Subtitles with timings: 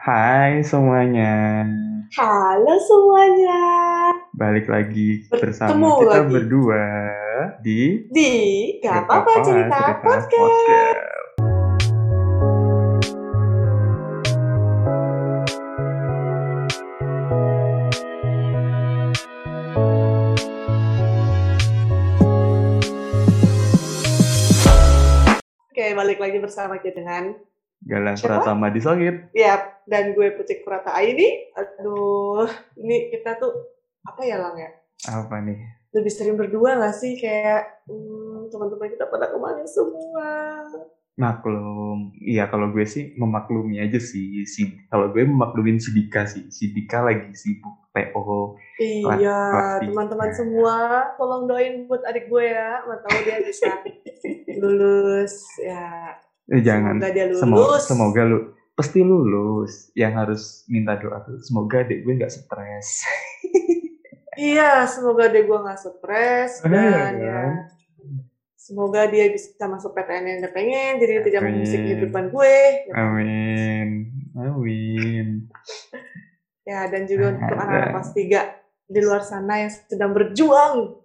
[0.00, 1.60] Hai semuanya,
[2.16, 3.62] Halo semuanya.
[4.32, 6.32] balik lagi Bertemu bersama kita lagi.
[6.32, 6.84] berdua
[7.60, 8.32] di Di
[8.80, 10.26] Gak Apa-apa Cerita, Podcast.
[10.32, 11.08] Podcast.
[25.70, 27.32] Oke, balik lagi bersama kita dengan
[27.80, 28.16] Galang?
[28.18, 29.32] Pratama di Songit.
[29.32, 31.50] ya dan gue Pucik Purata ini.
[31.58, 32.46] Aduh,
[32.78, 33.50] ini kita tuh
[34.06, 34.70] apa ya lang ya?
[35.10, 35.58] Apa nih?
[35.90, 40.30] Lebih sering berdua gak sih kayak hmm, teman-teman kita pada ke mana semua?
[41.18, 44.46] Maklum, iya kalau gue sih memaklumi aja sih.
[44.46, 46.48] Si, kalau gue memaklumin si Dika sih.
[46.48, 48.56] Si Dika lagi sibuk PO.
[48.78, 52.86] Iya, teman-teman semua, tolong doain buat adik gue ya.
[52.86, 53.68] Mau tahu dia bisa
[54.62, 56.14] lulus ya.
[56.48, 56.96] Eh, jangan.
[56.96, 57.82] Semoga dia Semoga, lulus.
[57.84, 58.38] semoga lu
[58.80, 59.92] pasti lulus.
[59.92, 63.04] Yang harus minta doa tuh semoga adik gue nggak stres.
[64.40, 67.14] Iya, semoga dia gue nggak stres dan kan?
[67.18, 67.40] ya
[68.70, 71.52] semoga dia bisa masuk PTN yang dia pengen, jadi dia tidak Amin.
[71.58, 72.56] mengusik kehidupan gue.
[72.86, 73.88] Ya, Amin.
[74.38, 75.26] Amin.
[76.62, 77.54] Ya, dan juga untuk Ada.
[77.58, 81.02] anak-anak kelas 3 di luar sana yang sedang berjuang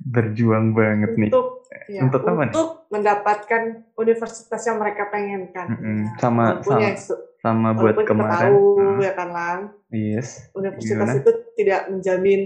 [0.00, 1.28] Berjuang banget nih.
[1.28, 2.54] untuk ya, Untuk apa nih?
[2.88, 3.62] mendapatkan
[3.94, 5.66] universitas yang mereka pengenkan.
[5.70, 5.98] Mm-mm.
[6.06, 6.96] Ya, Sama walaupun sama yang
[7.44, 8.40] sama buat kemarin.
[8.48, 9.58] tahu Hmm, ya kan lang,
[9.88, 10.48] Yes.
[10.52, 11.20] universitas Gimana?
[11.20, 12.40] itu tidak menjamin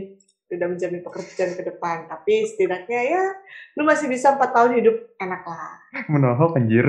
[0.48, 3.24] tidak menjamin pekerjaan ke depan, tapi setidaknya ya
[3.76, 5.76] lu masih bisa empat tahun hidup enak lah.
[6.12, 6.88] Menohok anjir.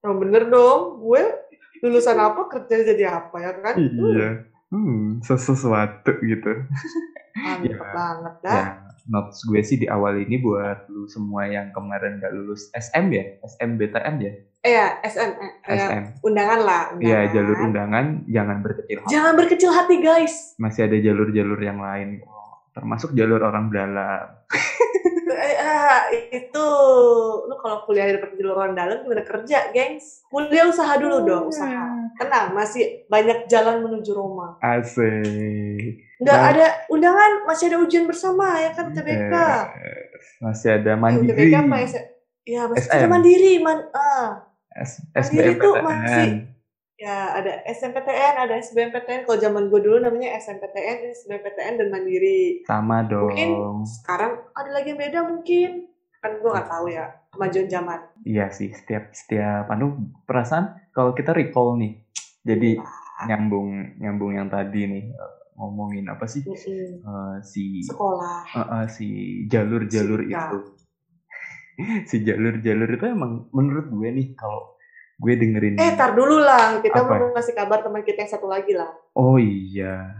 [0.00, 1.22] Yang bener dong, gue
[1.82, 3.74] lulusan apa kerja jadi apa ya kan?
[3.76, 4.28] iya.
[4.70, 6.52] Hmm, sesuatu gitu.
[6.62, 7.90] Hmm, mantep Ya.
[7.90, 8.54] banget dah.
[8.54, 8.64] Ya,
[9.10, 13.24] notes gue sih di awal ini buat lu semua yang kemarin gak lulus SM ya,
[13.42, 16.02] SMBTN ya, Eh ya, SM, eh, eh, SM.
[16.20, 16.82] undangan lah.
[17.00, 19.08] Iya, jalur undangan jangan berkecil hati.
[19.08, 20.52] Jangan berkecil hati guys.
[20.60, 22.20] Masih ada jalur-jalur yang lain.
[22.76, 24.36] Termasuk jalur orang dalam.
[25.32, 26.66] Eh, ah, itu
[27.46, 30.24] lu kalau kuliah dapat orang dalam gimana kerja, gengs?
[30.26, 31.90] Kuliah usaha dulu dong, usaha.
[32.18, 34.58] Tenang, masih banyak jalan menuju Roma.
[34.60, 36.04] Asik.
[36.20, 36.50] Nggak Nah.
[36.52, 39.32] ada undangan, masih ada ujian bersama ya kan TBK.
[39.32, 40.04] Eh,
[40.42, 41.32] masih ada mandiri.
[41.32, 42.02] TBK apa ya?
[42.44, 43.78] Ya, masih ada mandiri, man.
[43.92, 44.50] Ah.
[44.70, 46.49] S Mandiri tuh masih-
[47.00, 49.24] Ya, ada SMPTN, ada SBMPTN.
[49.24, 52.60] Kalau zaman gue dulu namanya SMPTN, SBMPTN, dan Mandiri.
[52.62, 53.32] Sama dong.
[53.32, 53.50] Mungkin
[53.88, 55.88] sekarang ada lagi yang beda mungkin.
[56.20, 58.00] Kan gue nggak tahu ya, kemajuan zaman.
[58.20, 62.04] Iya sih, setiap setiap anu perasaan kalau kita recall nih.
[62.44, 62.76] Jadi
[63.22, 67.00] nyambung nyambung yang tadi nih eh, ngomongin apa sih Mm-mm.
[67.00, 68.44] eh, si Sekolah.
[68.44, 69.06] eh, eh, si
[69.44, 70.52] jalur-jalur Iya.
[70.52, 70.58] itu.
[72.12, 74.76] si jalur-jalur itu emang menurut gue nih kalau
[75.20, 76.80] gue dengerin Eh, tar dulu lah.
[76.80, 77.20] Kita Apa?
[77.20, 78.88] mau ngasih kabar teman kita yang satu lagi lah.
[79.12, 80.16] Oh iya.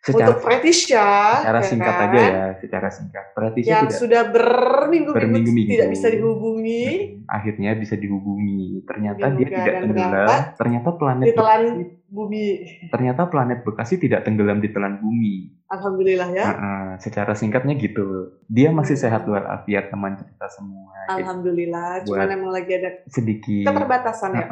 [0.00, 1.08] Secara Untuk Pretisha.
[1.36, 2.04] secara ya singkat kan?
[2.08, 3.24] aja ya, secara singkat.
[3.36, 6.84] Pratisha Yang tidak sudah berminggu-minggu tidak bisa dihubungi.
[7.28, 8.80] akhirnya bisa dihubungi.
[8.82, 10.28] Ternyata dia tidak tenggelam.
[10.56, 12.46] ternyata planet Ditelan Bekasi, bumi.
[12.88, 15.52] ternyata planet Bekasi tidak tenggelam di telan bumi.
[15.68, 16.44] Alhamdulillah ya.
[16.48, 18.40] Heeh, secara singkatnya gitu.
[18.48, 20.96] Dia masih sehat walafiat teman cerita semua.
[21.06, 22.08] Jadi Alhamdulillah.
[22.08, 23.68] Buat- emang lagi ada sedikit.
[23.68, 24.46] keterbatasan ya.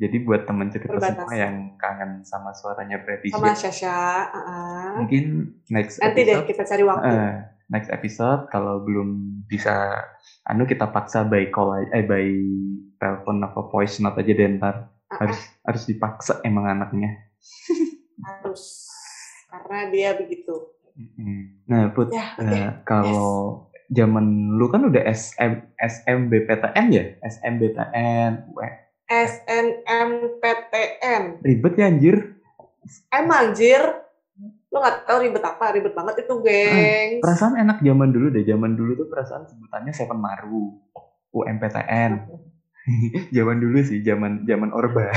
[0.00, 1.36] Jadi buat teman cerita semua Perbatasan.
[1.36, 4.00] yang kangen sama suaranya Pretty Sama Shit, Syasha.
[4.26, 4.96] uh-uh.
[4.96, 5.24] mungkin
[5.68, 7.04] next Nanti deh episode, kita cari waktu.
[7.06, 7.32] eh,
[7.68, 9.08] next episode kalau belum
[9.44, 9.92] bisa,
[10.42, 12.24] anu kita paksa by call eh by
[12.96, 14.76] telepon apa voice note aja deh ntar.
[15.06, 15.20] Uh-uh.
[15.20, 17.28] Harus harus dipaksa emang anaknya.
[18.20, 18.88] Harus.
[19.46, 20.54] Karena dia begitu.
[21.64, 22.44] Nah, put Ya, oke.
[22.46, 23.32] eh, kalau
[23.88, 28.72] zaman lu kan udah SM SMBPTN ya, SMBTN, Weh,
[29.10, 30.42] SNMPTN.
[31.42, 32.38] ribet ya anjir.
[33.10, 33.82] Emang anjir.
[34.70, 35.74] Lo gak tahu ribet apa?
[35.74, 37.18] Ribet banget itu, geng.
[37.18, 38.46] Perasaan enak zaman dulu deh.
[38.46, 40.78] Zaman dulu tuh perasaan sebutannya Seven Maru,
[41.34, 42.12] UMPTN.
[43.36, 45.10] zaman dulu sih, zaman zaman Orba,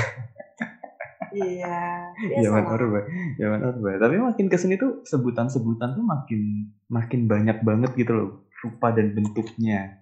[1.34, 2.14] Iya.
[2.42, 2.78] zaman Biasalah.
[2.78, 3.00] Orba,
[3.38, 3.90] zaman Orba.
[3.98, 6.42] Tapi makin ke sini tuh sebutan-sebutan tuh makin
[6.90, 8.30] makin banyak banget gitu loh,
[8.62, 10.02] rupa dan bentuknya.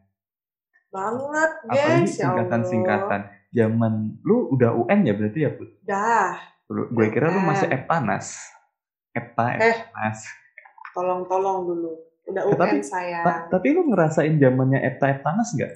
[0.92, 2.20] Banget, Apalagi gengs.
[2.20, 3.22] Ya singkatan-singkatan.
[3.52, 5.70] Zaman lu udah UN ya berarti ya, Put?
[5.84, 6.40] Dah.
[6.66, 7.76] Gue kira lu masih UN.
[7.78, 8.28] Eptanas.
[9.12, 9.76] Epta, Eh.
[10.92, 11.92] Tolong-tolong dulu.
[12.26, 13.24] Udah Eh, tapi- UN sayang.
[13.24, 15.72] Ta- tapi lu ngerasain zamannya Epta Eptanas nggak?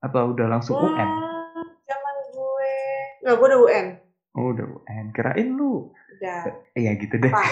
[0.00, 0.96] Atau udah langsung UN?
[1.04, 2.74] Hmm, zaman gue.
[3.20, 3.86] Nggak, gue udah UN.
[4.32, 5.04] Oh, udah UN.
[5.12, 5.92] Kirain lu.
[6.10, 6.40] Udah.
[6.72, 7.28] Iya gitu deh.
[7.28, 7.44] Apa?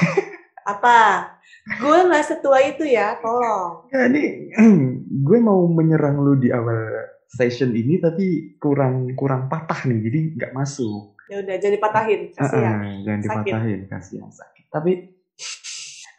[0.63, 0.99] Apa?
[1.77, 3.85] Gue nggak setua itu ya, tolong.
[3.91, 4.49] Ya, ini
[5.27, 6.89] gue mau menyerang lu di awal
[7.31, 11.15] session ini tapi kurang kurang patah nih jadi nggak masuk.
[11.31, 12.75] Ya udah jangan dipatahin, kasihan.
[12.75, 13.31] Heeh, jangan Sakit.
[13.31, 14.65] dipatahin kasihan sakit.
[14.67, 14.93] Tapi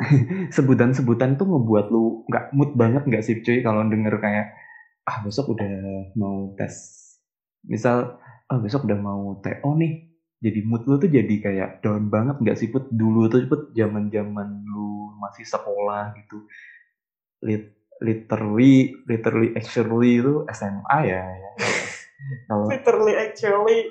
[0.56, 3.60] sebutan-sebutan tuh ngebuat lu nggak mood banget nggak sih cuy?
[3.60, 4.46] Kalau denger kayak
[5.04, 5.72] ah besok udah
[6.16, 6.74] mau tes.
[7.68, 8.08] Misal
[8.48, 10.00] ah besok udah mau TO nih.
[10.42, 12.88] Jadi mood lu tuh jadi kayak down banget nggak sih put?
[12.88, 16.42] Dulu tuh put zaman zaman lu masih sekolah gitu.
[17.46, 17.68] Lit,
[18.02, 21.52] literally literally actually itu SMA ya, ya.
[22.50, 23.90] kalau Literally actually.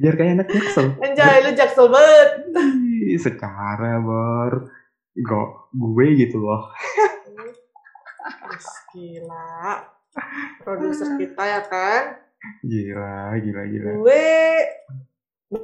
[0.00, 2.28] biar kayak anak jaksel Anjay, lu jaksel banget.
[3.20, 4.68] Secara bor
[5.14, 6.74] Gak gue gitu loh
[8.94, 9.82] Gila.
[10.62, 12.04] Produser kita ya kan.
[12.62, 14.26] gila gila gila Gue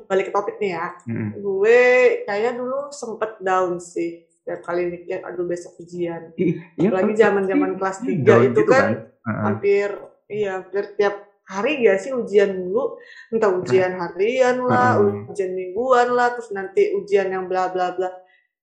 [0.07, 0.87] balik ke topik nih ya.
[1.07, 1.39] Mm-mm.
[1.39, 1.83] Gue
[2.27, 4.30] kayaknya dulu sempet down sih.
[4.51, 6.35] Setiap kali mikir, aduh besok ujian.
[6.35, 9.43] Ih, iya, Apalagi tapi- zaman-zaman kelas 3 down itu gitu kan Heeh.
[9.47, 9.89] hampir
[10.27, 11.15] iya hampir tiap
[11.47, 12.99] hari gak sih ujian dulu
[13.31, 15.31] entah ujian harian lah Heeh.
[15.31, 18.11] ujian mingguan lah terus nanti ujian yang bla bla bla.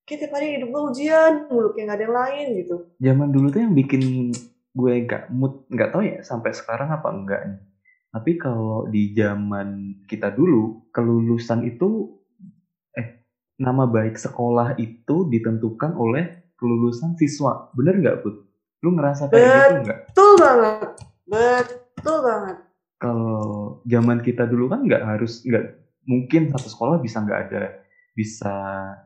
[0.03, 2.75] Kayak tiap hari hidup gue ujian mulu kayak gak ada yang lain gitu.
[2.99, 4.03] Zaman dulu tuh yang bikin
[4.75, 7.41] gue gak mood nggak tahu ya sampai sekarang apa enggak
[8.07, 12.17] tapi kalau di zaman kita dulu kelulusan itu
[13.57, 17.69] nama baik sekolah itu ditentukan oleh kelulusan siswa.
[17.73, 18.45] Bener nggak put?
[18.85, 19.99] Lu ngerasa kayak gitu nggak?
[20.13, 20.89] betul banget.
[21.27, 22.57] Betul banget.
[22.97, 23.41] Kalau
[23.85, 25.65] zaman kita dulu kan nggak harus nggak
[26.07, 27.83] mungkin satu sekolah bisa nggak ada
[28.17, 28.53] bisa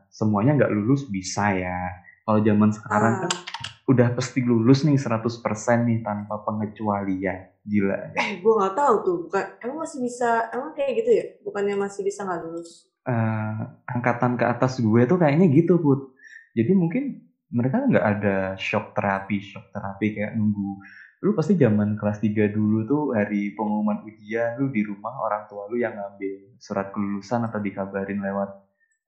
[0.08, 2.04] semuanya nggak lulus bisa ya.
[2.22, 3.44] Kalau zaman sekarang kan Ah,
[3.90, 5.42] udah pasti lulus nih 100%
[5.88, 7.52] nih tanpa pengecualian.
[7.64, 11.24] Gila eh gue nggak tahu tuh bukan emang masih bisa emang kayak gitu ya?
[11.44, 13.54] Bukannya masih bisa nggak lulus Eh,
[13.90, 16.14] angkatan ke atas gue tuh kayaknya gitu put
[16.54, 17.18] jadi mungkin
[17.50, 20.78] mereka nggak ada shock terapi shock terapi kayak nunggu
[21.26, 25.66] lu pasti zaman kelas 3 dulu tuh hari pengumuman ujian lu di rumah orang tua
[25.66, 28.54] lu yang ngambil surat kelulusan atau dikabarin lewat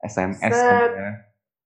[0.03, 0.91] SMS Set.
[0.91, 1.11] kan ya.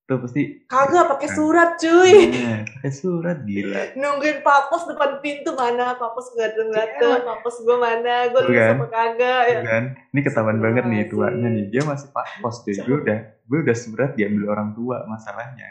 [0.08, 0.64] Tuh pasti.
[0.64, 2.32] Kagak pakai surat cuy.
[2.32, 3.92] Iya, pakai surat gila.
[3.92, 6.00] nungguin papos depan pintu mana?
[6.00, 7.28] Papos gak dateng dateng Iya.
[7.28, 8.32] papos gue mana?
[8.32, 9.60] Gue lulus apa kagak ya.
[9.68, 9.84] Kan?
[10.08, 11.68] Ini ketahuan banget nih tuanya nih.
[11.68, 12.72] Dia masih pas pos cuy.
[12.72, 15.68] Gue udah gue udah surat diambil orang tua masalahnya.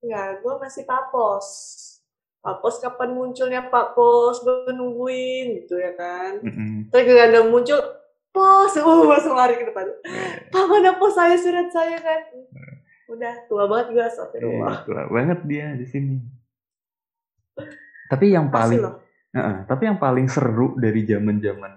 [0.00, 1.46] Enggak, gue masih papos.
[2.38, 6.40] Papos kapan munculnya Pak Pos, gue nungguin gitu ya kan.
[6.40, 6.88] Mm-mm.
[6.88, 7.82] Terus gak ada muncul,
[8.30, 9.90] pos, uh, langsung lari ke depan.
[10.06, 12.20] Eh, Pak mana pos saya, surat saya kan.
[13.08, 14.74] Udah, tua banget gue, astagfirullah.
[14.74, 16.16] eh, tua banget dia di sini
[18.08, 18.80] tapi yang paling.
[19.28, 21.72] Heeh, tapi yang paling seru dari zaman zaman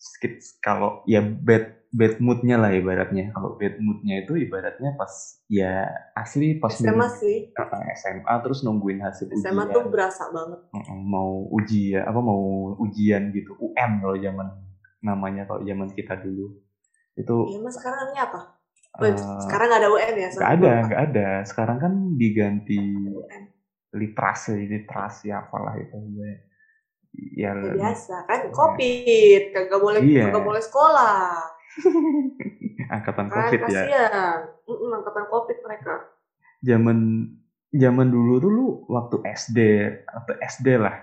[0.00, 5.12] skits kalau ya bad bad moodnya lah ibaratnya kalau bad moodnya itu ibaratnya pas
[5.46, 5.84] ya
[6.16, 10.60] asli pas SMA nunggu- sih, Heeh, SMA terus nungguin hasil SMA ujian tuh berasa banget.
[10.72, 14.48] Heeh, mau ujian apa mau ujian gitu UN kalau zaman
[15.04, 16.56] namanya kalau zaman kita dulu
[17.14, 18.53] itu Ya mas sekarang ini apa?
[19.02, 19.10] Eh,
[19.42, 20.28] sekarang gak ada UN ya?
[20.34, 22.74] nggak ada nggak ada sekarang kan diganti
[24.00, 25.96] literasi literasi apalah itu
[27.38, 30.22] ya Ya biasa kan, covid, kagak boleh, Iya.
[30.22, 31.14] kagak boleh sekolah.
[32.96, 34.38] angkatan Kan covid ya kasihan.
[34.68, 35.94] Mm-mm, angkatan covid mereka.
[36.68, 36.98] zaman
[37.74, 39.58] zaman dulu tuh lu waktu SD
[40.18, 40.96] atau SD lah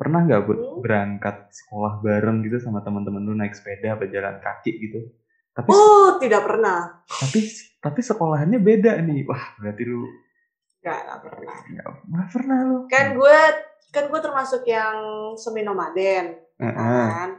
[0.00, 0.80] pernah nggak buat Hmm.
[0.84, 5.00] berangkat sekolah bareng gitu sama teman-teman lu naik sepeda apa jalan kaki gitu
[5.50, 7.02] tapi Oh, tidak pernah.
[7.06, 7.40] tapi
[7.76, 10.04] tapi sekolahannya beda nih wah berarti lu
[10.80, 11.56] Gak, gak pernah.
[11.66, 13.38] nggak nggak pernah lu kan gue
[13.90, 14.96] kan gue termasuk yang
[15.34, 17.04] semi nomaden Heeh.
[17.10, 17.30] kan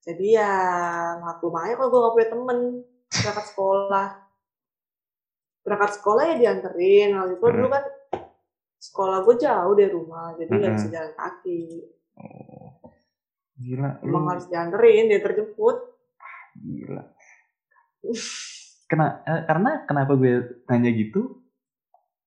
[0.00, 0.52] jadi ya
[1.18, 2.58] ngaku aja kalau gue gak punya temen
[3.10, 4.08] berangkat sekolah
[5.60, 7.84] berangkat sekolah ya dianterin waktu itu dulu kan
[8.78, 10.78] sekolah gue jauh dari rumah jadi nggak Mm-mm.
[10.78, 11.62] bisa jalan kaki
[12.16, 12.76] Oh.
[13.56, 15.76] gila lu emang harus dianterin dia terjemput
[16.54, 17.02] gila
[18.90, 21.44] Kena, eh, karena kenapa gue nanya gitu?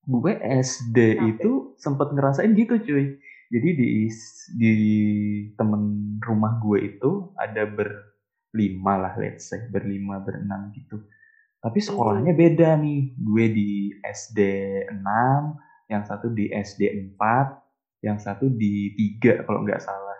[0.03, 1.27] Gue SD Kenapa?
[1.35, 3.19] itu sempat ngerasain gitu cuy.
[3.53, 3.87] Jadi di
[4.57, 4.73] di
[5.53, 11.03] temen rumah gue itu ada berlima lah let's say berlima berenam gitu.
[11.59, 13.15] Tapi sekolahnya beda nih.
[13.15, 13.71] Gue di
[14.03, 14.39] SD
[14.91, 15.03] 6
[15.91, 20.19] yang satu di SD 4 yang satu di 3 kalau nggak salah.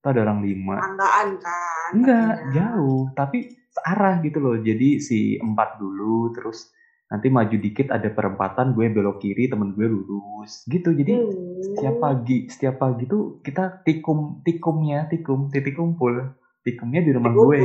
[0.00, 0.76] Itu ada orang lima.
[0.76, 2.52] Tanggaan kan Enggak, katanya.
[2.52, 3.02] jauh.
[3.16, 3.38] Tapi
[3.72, 4.56] searah gitu loh.
[4.60, 6.68] Jadi si empat dulu, terus
[7.08, 10.64] nanti maju dikit ada perempatan, gue belok kiri, temen gue lurus.
[10.68, 10.92] Gitu.
[10.96, 11.60] Jadi Hmm.
[11.60, 16.36] setiap pagi, setiap pagi tuh kita tikum, tikumnya, tikum, titik kumpul.
[16.62, 17.58] Tikumnya di rumah gue.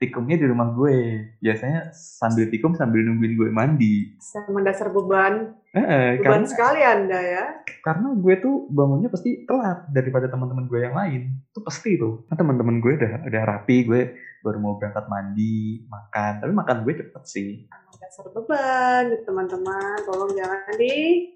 [0.00, 0.96] Tikumnya di rumah gue.
[1.44, 4.16] Biasanya sambil tikum sambil nungguin gue mandi.
[4.16, 5.60] Sama dasar beban.
[5.70, 7.46] Eh, Beban karena sekali Anda ya.
[7.86, 11.44] karena gue tuh bangunnya pasti telat daripada teman-teman gue yang lain.
[11.52, 12.26] Itu pasti tuh.
[12.26, 14.00] Kan teman-teman gue udah udah rapi, gue
[14.40, 16.32] baru mau berangkat mandi, makan.
[16.42, 17.50] Tapi makan gue cepet sih.
[17.68, 19.96] Sama dasar beban, teman-teman.
[20.08, 20.74] Tolong jangan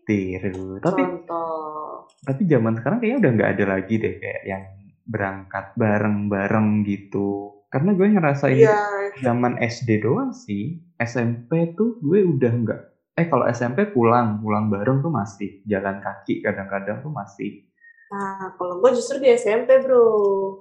[0.08, 0.80] Tiru.
[0.80, 2.08] Tapi dicontoh.
[2.24, 4.62] tapi zaman sekarang kayaknya udah nggak ada lagi deh kayak yang
[5.04, 7.53] berangkat bareng-bareng gitu.
[7.74, 8.78] Karena gue ngerasain Iya,
[9.18, 10.78] zaman SD doang sih.
[10.94, 12.80] SMP tuh gue udah nggak.
[13.14, 15.58] Eh kalau SMP pulang, pulang bareng tuh masih.
[15.64, 17.66] Jalan kaki kadang-kadang tuh masih.
[18.08, 20.06] Nah, kalau gue justru di SMP, bro.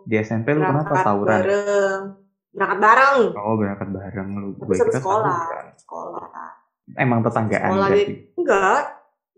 [0.04, 1.30] Di SMP lu kenapa tawuran?
[1.38, 2.02] bareng.
[2.50, 3.18] Berangkat bareng.
[3.36, 4.50] Oh berangkat bareng lu.
[4.58, 5.38] Gue kira sekolah.
[5.40, 5.66] tawuran.
[5.78, 6.26] Sekolah.
[6.96, 8.18] Emang tetanggaan Sekolah gak di- sih?
[8.34, 8.82] Enggak.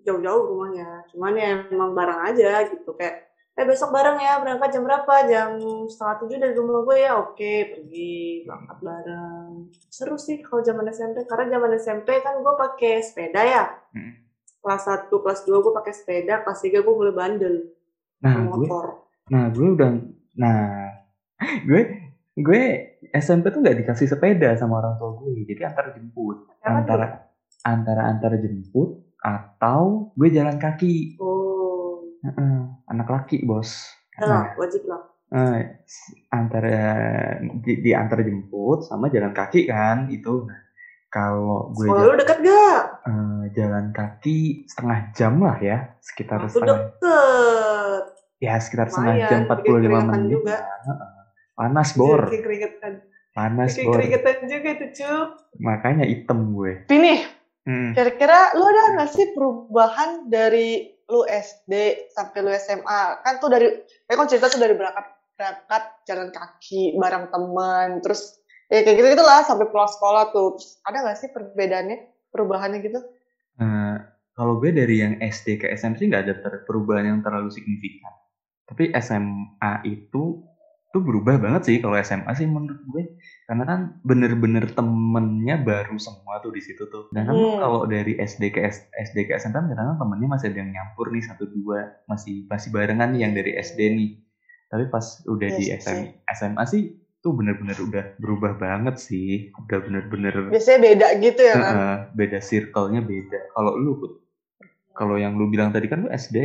[0.01, 0.89] Jauh-jauh rumahnya.
[1.11, 2.95] Cuman ya emang bareng aja gitu.
[2.95, 3.24] Kayak,
[3.55, 4.43] eh besok bareng ya.
[4.43, 5.13] Berangkat jam berapa?
[5.31, 5.49] Jam
[5.87, 7.11] setengah tujuh dari rumah gue ya.
[7.23, 8.43] Oke, pergi.
[8.43, 9.51] Berangkat bareng.
[9.87, 11.23] Seru sih kalau zaman SMP.
[11.23, 13.63] Karena zaman SMP kan gue pakai sepeda ya.
[13.95, 14.27] Hmm.
[14.59, 16.43] Kelas 1, kelas 2 gue pakai sepeda.
[16.43, 17.55] Kelas 3 gue mulai bandel.
[18.19, 19.05] Nah gue, motor.
[19.29, 19.91] nah gue udah,
[20.33, 20.61] nah
[21.69, 21.81] gue
[22.35, 22.61] gue
[23.13, 25.45] SMP tuh nggak dikasih sepeda sama orang tua gue.
[25.47, 27.05] Jadi antar jemput, Apa antara
[27.61, 31.21] antara antar jemput atau gue jalan kaki.
[31.21, 31.44] Oh.
[32.25, 33.69] Heeh, anak laki bos.
[34.15, 35.01] Nah, lah, wajib lah.
[35.27, 35.83] eh,
[36.29, 36.77] antara
[37.59, 40.43] di, di antar jemput sama jalan kaki kan itu.
[40.43, 40.59] Nah,
[41.07, 42.81] kalau gue Sekolah jalan, lu deket gak?
[43.03, 48.03] eh, jalan kaki setengah jam lah ya, sekitar Aku setengah deket.
[48.37, 50.31] ya sekitar setengah Lumayan, jam bikin 45 keringetan menit.
[50.33, 50.57] juga.
[50.81, 51.11] Heeh.
[51.55, 52.93] Panas bor, Bikin keringetan.
[53.31, 53.95] panas Bikin bor.
[53.95, 55.27] keringetan juga itu, Cuk.
[55.57, 56.71] Makanya item gue.
[56.83, 57.19] Tapi nih,
[57.63, 57.91] Hmm.
[57.91, 61.73] kira-kira lu ada nggak sih perubahan dari lu SD
[62.13, 63.01] sampai lu SMA?
[63.21, 63.67] Kan tuh dari,
[64.09, 68.39] kayak kan cerita tuh dari berangkat berangkat jalan kaki bareng teman, terus
[68.71, 70.55] ya kayak gitu gitulah sampai pulang sekolah tuh.
[70.55, 71.97] Terus ada nggak sih perbedaannya,
[72.31, 72.99] perubahannya gitu?
[73.59, 73.95] Eh,
[74.35, 76.33] kalau gue dari yang SD ke SMP sih nggak ada
[76.63, 78.11] perubahan yang terlalu signifikan.
[78.65, 80.41] Tapi SMA itu
[80.95, 83.03] tuh berubah banget sih kalau SMA sih menurut gue.
[83.43, 87.11] Karena kan bener-bener temennya baru semua tuh di situ tuh.
[87.11, 87.59] Dan kan Hmm.
[87.59, 91.11] kalau dari SD ke S- SD ke SMP kan kadang-kadang temennya masih ada yang nyampur
[91.11, 94.09] nih satu dua masih masih barengan nih yang dari SD nih.
[94.71, 95.75] Tapi pas udah Iya di sih.
[95.75, 95.99] SM,
[96.31, 96.81] SMA sih
[97.19, 99.51] tuh bener-bener udah berubah banget sih.
[99.59, 101.73] Udah bener-bener Biasanya beda gitu ya kan?
[102.15, 103.39] Beda circle-nya beda.
[103.51, 103.93] Kalau lu,
[104.95, 106.37] kalau yang lu bilang tadi kan lu SD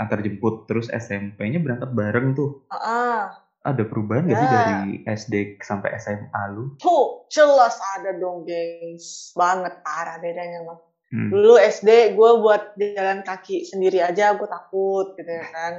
[0.00, 2.64] antar jemput, terus SMP-nya berangkat bareng tuh.
[2.72, 3.28] Ah,
[3.60, 4.56] Ada perubahan gak sih Ya.
[4.56, 6.72] dari SD sampai SMA lu?
[6.76, 9.36] tuh jelas ada dong, gengs.
[9.36, 10.78] Banget parah bedanya mah.
[11.10, 11.28] Hmm.
[11.28, 15.72] Dulu SD gue buat jalan kaki sendiri aja gue takut gitu ya kan.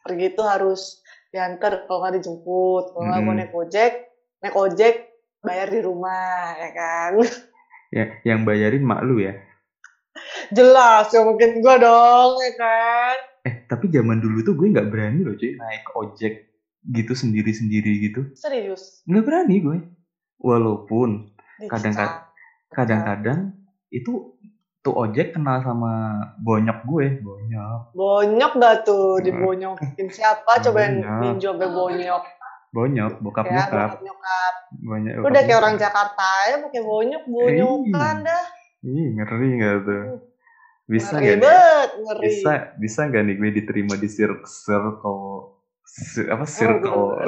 [0.00, 2.84] Pergi tuh harus diantar kalau nggak dijemput.
[2.88, 3.40] Kalau nggak gue Mm-mm.
[3.42, 3.92] naik ojek,
[4.40, 4.94] naik ojek
[5.42, 7.10] bayar di rumah ya kan.
[7.88, 9.36] Ya, yang bayarin mak lu ya.
[10.48, 13.16] Jelas ya mungkin gue dong ya kan.
[13.44, 16.34] Eh, tapi zaman dulu tuh gue nggak berani loh cuy naik ojek
[16.88, 18.20] gitu sendiri-sendiri gitu.
[18.32, 19.02] Serius.
[19.04, 19.78] Nggak berani gue.
[20.38, 21.32] Walaupun.
[21.58, 22.22] Kadang-kadang-
[22.68, 23.40] kadang-kadang
[23.88, 24.36] itu
[24.80, 25.92] tuh ojek kenal sama
[26.38, 27.80] bonyok gue, bonyok.
[27.92, 29.24] Bonyok gak tuh Hmm.
[29.24, 31.20] dibonyokin siapa coba yang Bonyok.
[31.20, 32.22] ninja sampai bonyok
[32.68, 33.72] Bonyok, bokap ya nyokap.
[33.88, 34.54] bokap nyokap.
[34.76, 38.26] Banyak Lu udah kayak orang Jakarta ya pakai bonyok bonyokan Iya.
[38.28, 38.44] dah.
[38.84, 40.04] Ih, ngeri gak tuh?
[40.86, 41.42] Bisa Ngeri gak nih?
[41.42, 42.26] banget, ngeri.
[42.28, 45.55] Bisa, bisa gak nih gue diterima di cir- circle, ci-
[46.26, 46.92] apa circle?
[46.92, 47.16] Oh,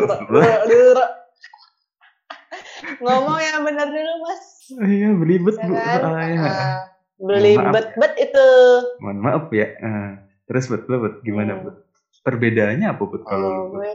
[2.99, 4.43] Ngomong yang benar dulu mas.
[4.71, 5.75] Iya, belibet Ya bu.
[5.75, 5.99] kan?
[5.99, 6.41] soalnya.
[6.45, 6.81] Ah,
[7.19, 7.73] beli Maaf.
[7.73, 8.49] bet-bet itu.
[8.99, 9.67] Mohon maaf ya.
[9.73, 10.11] Eh,
[10.45, 11.65] terus bet, bet, gimana Hmm.
[11.65, 11.77] bet?
[12.21, 13.51] Perbedaannya apa bet kalau?
[13.69, 13.73] Bet?
[13.73, 13.91] gue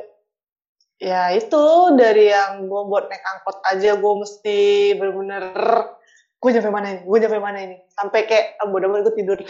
[1.00, 1.64] ya itu
[1.94, 4.60] dari yang gue buat naik angkot aja gue mesti
[4.96, 5.44] bener-bener
[6.38, 9.40] gue nyampe mana ini, gue nyampe mana ini, sampai kayak ah, bodoh amat gue tidur.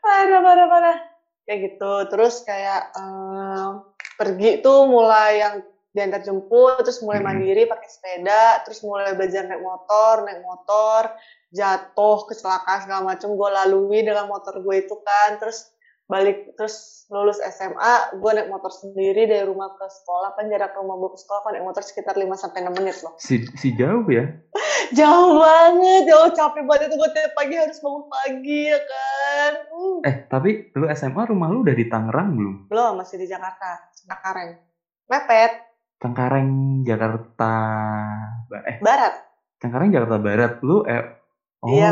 [0.00, 0.96] parah parah parah
[1.44, 3.84] kayak gitu terus kayak em,
[4.16, 5.54] pergi tuh mulai yang
[5.94, 7.30] diantar jemput terus mulai Mm-mm.
[7.30, 11.14] mandiri pakai sepeda terus mulai belajar naik motor naik motor
[11.54, 15.70] jatuh kecelakaan segala macam gue lalui dengan motor gue itu kan terus
[16.04, 21.00] balik terus lulus SMA gue naik motor sendiri dari rumah ke sekolah kan jarak rumah
[21.00, 24.04] gue ke sekolah kan naik motor sekitar 5 sampai 6 menit loh Si, si jauh
[24.12, 24.28] ya?
[25.00, 29.98] jauh banget jauh capek banget itu gue tiap pagi harus bangun pagi ya kan Uh.
[30.06, 32.54] Eh, tapi lu SMA rumah lu udah di Tangerang belum?
[32.68, 34.60] belum masih di Jakarta Cengkareng
[35.08, 35.52] mepet
[36.04, 37.54] Cengkareng, Jakarta.
[38.68, 39.24] Eh, barat
[39.56, 40.52] Cengkareng Jakarta Barat.
[40.60, 41.00] Lu eh
[41.64, 41.72] oh.
[41.72, 41.90] Iya.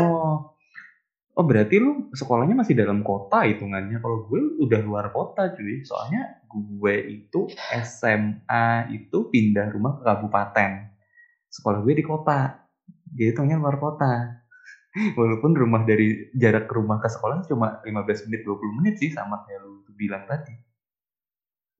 [1.33, 3.97] Oh berarti lu sekolahnya masih dalam kota hitungannya.
[3.97, 5.81] Kalau gue udah luar kota cuy.
[5.81, 7.49] Soalnya gue itu
[7.81, 10.71] SMA itu pindah rumah ke kabupaten.
[11.49, 12.69] Sekolah gue di kota.
[13.17, 14.45] Jadi hitungnya luar kota.
[15.17, 19.41] Walaupun rumah dari jarak ke rumah ke sekolah cuma 15 menit 20 menit sih sama
[19.49, 20.53] kayak lu bilang tadi.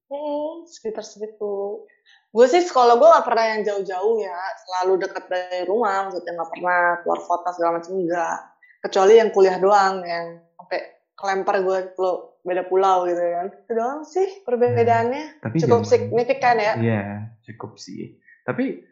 [0.09, 1.85] Hmm, sekitar segitu.
[2.33, 6.51] Gue sih sekolah gue gak pernah yang jauh-jauh ya, selalu dekat dari rumah, maksudnya gak
[6.53, 8.39] pernah keluar kota segala macam enggak.
[8.83, 10.79] Kecuali yang kuliah doang, yang sampai
[11.15, 12.09] kelempar gue ke
[12.43, 13.47] beda pulau gitu kan.
[13.47, 15.39] Itu doang sih perbedaannya.
[15.39, 16.73] Tapi Cukup zaman- signifikan ya.
[16.75, 17.03] Iya,
[17.47, 18.19] cukup sih.
[18.43, 18.83] Tapi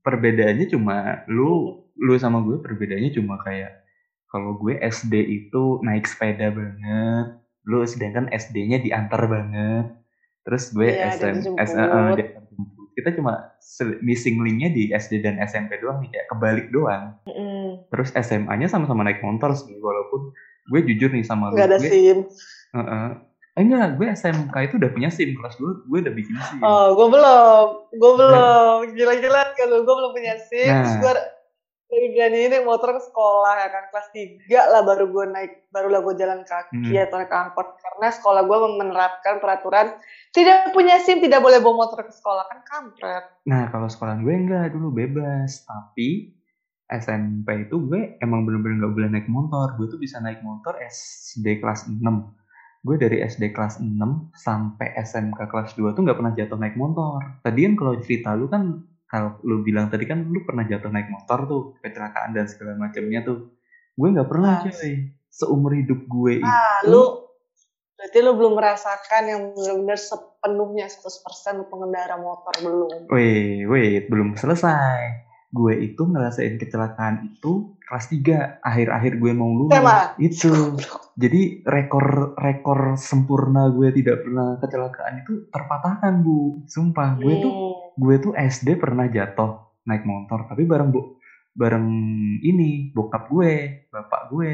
[0.00, 3.82] perbedaannya cuma lu lu sama gue perbedaannya cuma kayak
[4.30, 7.26] kalau gue SD itu naik sepeda banget,
[7.66, 9.94] lu sedangkan SD-nya diantar banget.
[10.42, 12.83] Terus gue Iya, SM, eh, eh, diantar jemput.
[12.94, 13.58] Kita cuma
[14.00, 17.18] missing link-nya di SD dan SMP doang nih, kayak kebalik doang.
[17.26, 17.90] Mm-mm.
[17.90, 20.30] Terus SMA-nya sama-sama naik motor sih, walaupun
[20.70, 21.58] gue jujur nih sama lu.
[21.58, 22.18] Nggak ada gue, SIM.
[22.74, 23.08] Heeh.
[23.54, 26.58] Eh, enggak, gue SMK itu udah punya SIM kelas 2, gue udah bikin SIM.
[26.62, 27.66] Oh, gue belum.
[27.98, 28.78] Gue belum.
[28.98, 30.70] Gila-gila kalau gue belum punya SIM.
[30.70, 30.82] Nah.
[30.82, 31.14] Terus gue
[31.94, 33.84] dari gani naik motor ke sekolah ya kan.
[33.94, 35.52] Kelas 3 lah baru gue naik.
[35.70, 37.06] Barulah gue jalan kaki Hmm.
[37.06, 37.78] atau naik angkot.
[37.78, 39.94] Karena sekolah gue menerapkan peraturan
[40.34, 42.44] tidak punya SIM tidak boleh bawa motor ke sekolah.
[42.50, 43.24] Kan kampret.
[43.46, 46.34] Nah, kalau sekolah gue enggak dulu bebas, tapi
[46.90, 49.72] SMP itu gue emang bener-bener nggak boleh naik motor.
[49.78, 52.02] Gue tuh bisa naik motor SD kelas 6.
[52.84, 53.96] Gue dari SD kelas 6
[54.36, 57.40] sampai SMK kelas 2 tuh nggak pernah jatuh naik motor.
[57.40, 61.06] Tadi kan kalau cerita lu kan, kalau lu bilang tadi kan lu pernah jatuh naik
[61.06, 63.54] motor tuh, kecelakaan dan segala macamnya tuh.
[63.94, 64.66] Gue nggak pernah Ah.
[64.66, 65.14] cuy.
[65.30, 66.90] Seumur hidup gue Ah, itu.
[66.90, 67.02] lu
[67.94, 71.22] berarti lu belum merasakan yang benar-benar sepenuhnya 100%
[71.54, 73.06] lu pengendara motor belum.
[73.08, 75.22] Wait, wait, belum selesai.
[75.48, 79.70] Gue itu ngerasain kecelakaan itu kelas 3, akhir-akhir gue mau lulus.
[79.72, 79.98] SMA?
[80.18, 80.52] Itu.
[81.14, 82.02] Jadi rekor
[82.34, 86.66] rekor sempurna gue tidak pernah kecelakaan itu terpatahkan, Bu.
[86.66, 87.83] Sumpah, gue tuh Hmm.
[87.94, 91.18] Gue tuh SD pernah jatuh naik motor, tapi bareng Bu
[91.54, 91.86] bareng
[92.42, 94.52] ini bokap gue, bapak gue.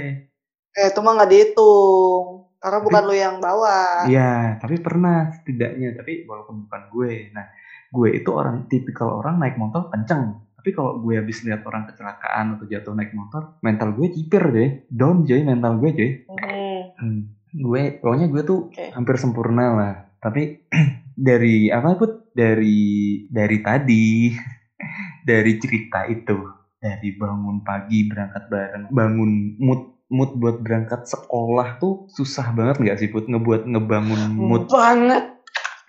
[0.71, 2.27] Eh, itu mah nggak dihitung.
[2.61, 4.05] Karena Tapi- bukan lu yang bawa.
[4.05, 7.33] Iya, tapi pernah setidaknya, tapi walaupun bukan gue.
[7.33, 7.49] Nah,
[7.89, 10.45] gue itu orang tipikal orang naik motor kenceng.
[10.61, 14.71] Tapi kalau gue habis lihat orang kecelakaan atau jatuh naik motor, mental gue ciper deh.
[14.93, 16.11] Down Joy mental gue Joy.
[16.29, 16.81] Hmm.
[17.01, 17.21] Hmm.
[17.49, 18.93] Gue pokoknya gue tuh Oke.
[18.93, 19.95] hampir sempurna lah.
[20.21, 20.69] Tapi
[21.17, 24.31] dari apa put dari dari tadi
[25.31, 26.39] dari cerita itu.
[26.81, 28.85] Dari bangun pagi berangkat bareng.
[28.89, 33.29] Bangun mood mood buat berangkat sekolah tuh susah banget nggak sih put?
[33.29, 34.65] Ngebuat ngebangun mood.
[34.73, 35.37] banget.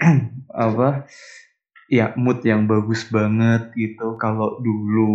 [0.52, 1.08] apa?
[1.92, 4.20] Ya mood yang bagus banget gitu.
[4.20, 5.12] Kalau dulu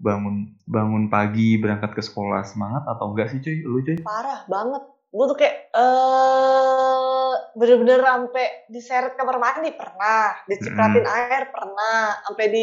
[0.00, 3.58] bangun bangun pagi berangkat ke sekolah semangat atau enggak sih cuy?
[3.64, 3.96] Lu cuy?
[4.04, 4.93] Parah banget.
[5.14, 12.62] Gue tuh kayak eh bener-bener sampai diseret kamar mandi pernah, dicipratin air pernah, sampai di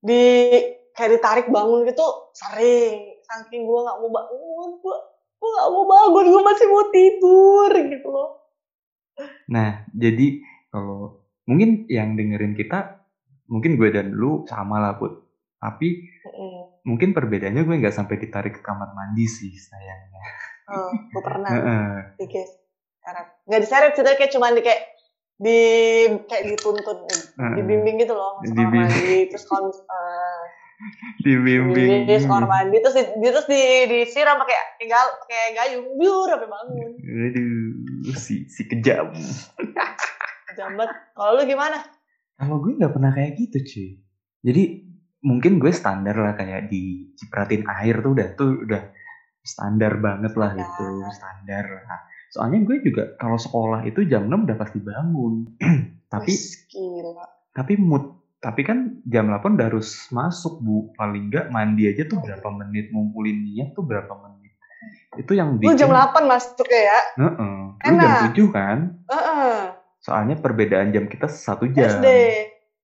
[0.00, 0.22] di
[0.96, 3.20] kayak ditarik bangun gitu sering.
[3.28, 4.96] Saking gue nggak mau bangun, gue
[5.36, 8.28] gue nggak mau bangun, gue masih mau tidur gitu loh.
[9.52, 10.40] Nah, jadi
[10.72, 13.04] kalau mungkin yang dengerin kita,
[13.52, 15.20] mungkin gue dan lu sama lah, Put.
[15.60, 16.80] Tapi Mm-mm.
[16.88, 20.24] mungkin perbedaannya gue nggak sampai ditarik ke kamar mandi sih, sayangnya.
[20.64, 21.50] Oh, gue pernah.
[21.50, 21.92] Heeh.
[22.18, 22.48] Dikit.
[23.04, 23.26] Seret.
[23.44, 24.80] Nggak diseret sih, kayak cuman di kayak
[25.34, 25.58] di
[26.24, 27.04] kayak dituntun,
[27.58, 30.42] dibimbing gitu loh, masuk kamar mandi, terus kalau eh,
[31.20, 32.06] Dibimbing.
[32.06, 36.48] di kamar mandi terus di, di- terus di disiram pakai tinggal pakai gayung biur sampai
[36.50, 39.10] bangun Aduh, si, si kejam.
[40.54, 41.82] jambat kalau lu gimana
[42.34, 43.88] Kalau gue nggak pernah kayak gitu, cuy.
[44.42, 44.62] Jadi
[45.22, 48.82] mungkin gue standar lah kayak dicipratin air tuh udah tuh udah
[49.44, 50.66] standar banget lah Standar.
[50.66, 51.98] itu standar lah.
[52.26, 55.34] Soalnya gue juga kalau sekolah itu jam 6 udah pasti bangun.
[56.10, 56.32] Tapi
[56.68, 57.26] gila.
[57.50, 58.04] tapi mood
[58.36, 62.90] tapi kan jam 8 udah harus masuk bu paling nggak mandi aja tuh berapa menit
[62.90, 64.52] ngumpulin niat tuh berapa menit
[65.16, 67.56] itu yang lu jam 8 masuk ya Heeh.
[67.80, 68.30] Lu jam Enak.
[68.30, 69.58] 7 kan Heeh.
[69.98, 72.06] soalnya perbedaan jam kita satu jam SD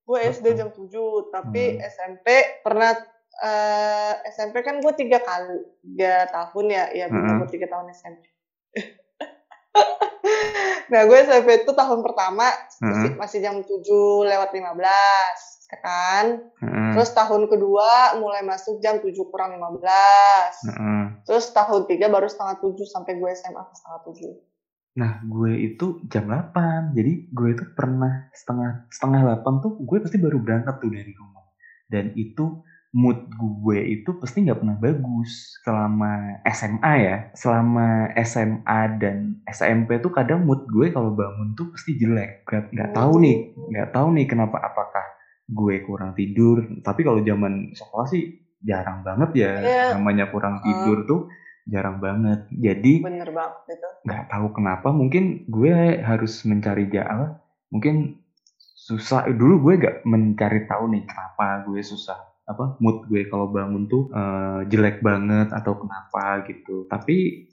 [0.01, 0.91] gue SD jam 7
[1.29, 1.85] tapi Hmm.
[1.85, 2.27] SMP
[2.59, 2.91] pernah
[3.39, 7.35] eh, SMP kan gue tiga kali tiga tahun ya ya Heeh.
[7.39, 8.27] gue tiga tahun SMP
[10.91, 12.51] nah gue SMP itu tahun pertama
[12.83, 13.11] masih, Heeh.
[13.15, 13.79] masih jam 7
[14.27, 14.75] lewat 15
[15.71, 16.25] ya kan
[16.59, 16.79] Heeh.
[16.91, 19.79] Terus tahun kedua mulai masuk jam 7 kurang 15.
[20.67, 21.03] Heeh.
[21.23, 24.35] Terus tahun tiga baru setengah 7 sampai gue SMA ke setengah 7.
[24.91, 30.19] nah gue itu jam 8 jadi gue itu pernah setengah setengah 8 tuh gue pasti
[30.19, 31.47] baru berangkat tuh dari rumah
[31.87, 32.59] dan itu
[32.91, 37.15] mood gue itu pasti nggak pernah bagus selama SMA ya.
[37.31, 42.43] Selama SMA dan SMP tuh kadang mood gue kalau bangun tuh pasti jelek.
[42.43, 43.35] Gak nggak tahu nih,
[43.71, 45.05] nggak tahu nih kenapa apakah
[45.47, 46.63] gue kurang tidur.
[46.83, 48.23] Tapi kalau zaman sekolah sih
[48.61, 49.85] jarang banget ya Iya.
[49.97, 51.21] namanya kurang tidur tuh
[51.65, 52.43] jarang banget.
[52.51, 57.31] Jadi bener banget itu nggak tahu kenapa mungkin gue harus mencari jalan
[57.71, 58.19] mungkin
[58.81, 62.17] susah dulu gue gak mencari tahu nih kenapa gue susah
[62.51, 67.47] apa mood gue kalau bangun tuh eh, jelek banget atau kenapa gitu tapi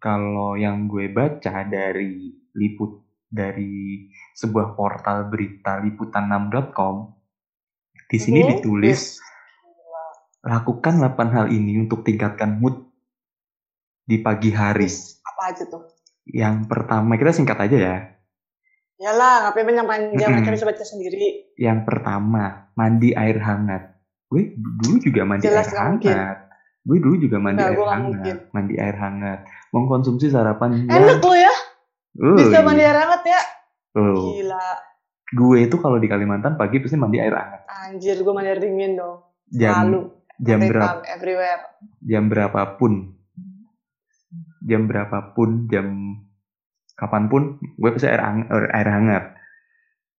[0.00, 6.96] kalau yang gue baca dari liput dari sebuah portal berita liputan6.com
[8.08, 8.48] di sini Mhm.
[8.56, 9.20] ditulis
[10.40, 12.88] lakukan 8 hal ini untuk tingkatkan mood
[14.08, 14.88] di pagi hari
[15.24, 15.84] apa aja tuh
[16.24, 17.98] yang pertama kita singkat aja ya
[18.98, 20.38] Yalah, ngapain panjang-panjang, Mm-mm.
[20.42, 21.54] akhirnya bisa baca sendiri.
[21.54, 23.94] Yang pertama, mandi air hangat.
[24.28, 26.38] Gue dulu juga mandi Jelas air hangat.
[26.84, 28.02] Gue dulu juga mandi Nggak, air hangat.
[28.04, 28.36] mungkin.
[28.50, 29.40] Mandi air hangat.
[29.68, 31.54] Mengkonsumsi sarapan Enak lo ya,
[32.14, 33.40] Uy, bisa mandi air hangat ya.
[33.90, 34.16] tuh.
[34.34, 34.68] Gila,
[35.28, 37.62] Gue itu kalau di Kalimantan pagi pasti mandi air hangat.
[37.84, 39.24] anjir gue mandi air dingin dong.
[39.46, 40.00] Jam Lalu,
[40.38, 41.62] jam berapa everywhere.
[42.00, 42.92] jam berapapun.
[44.60, 45.86] Jam berapapun, jam
[46.94, 49.24] kapan pun gue pasti air, hang- air, air hangat.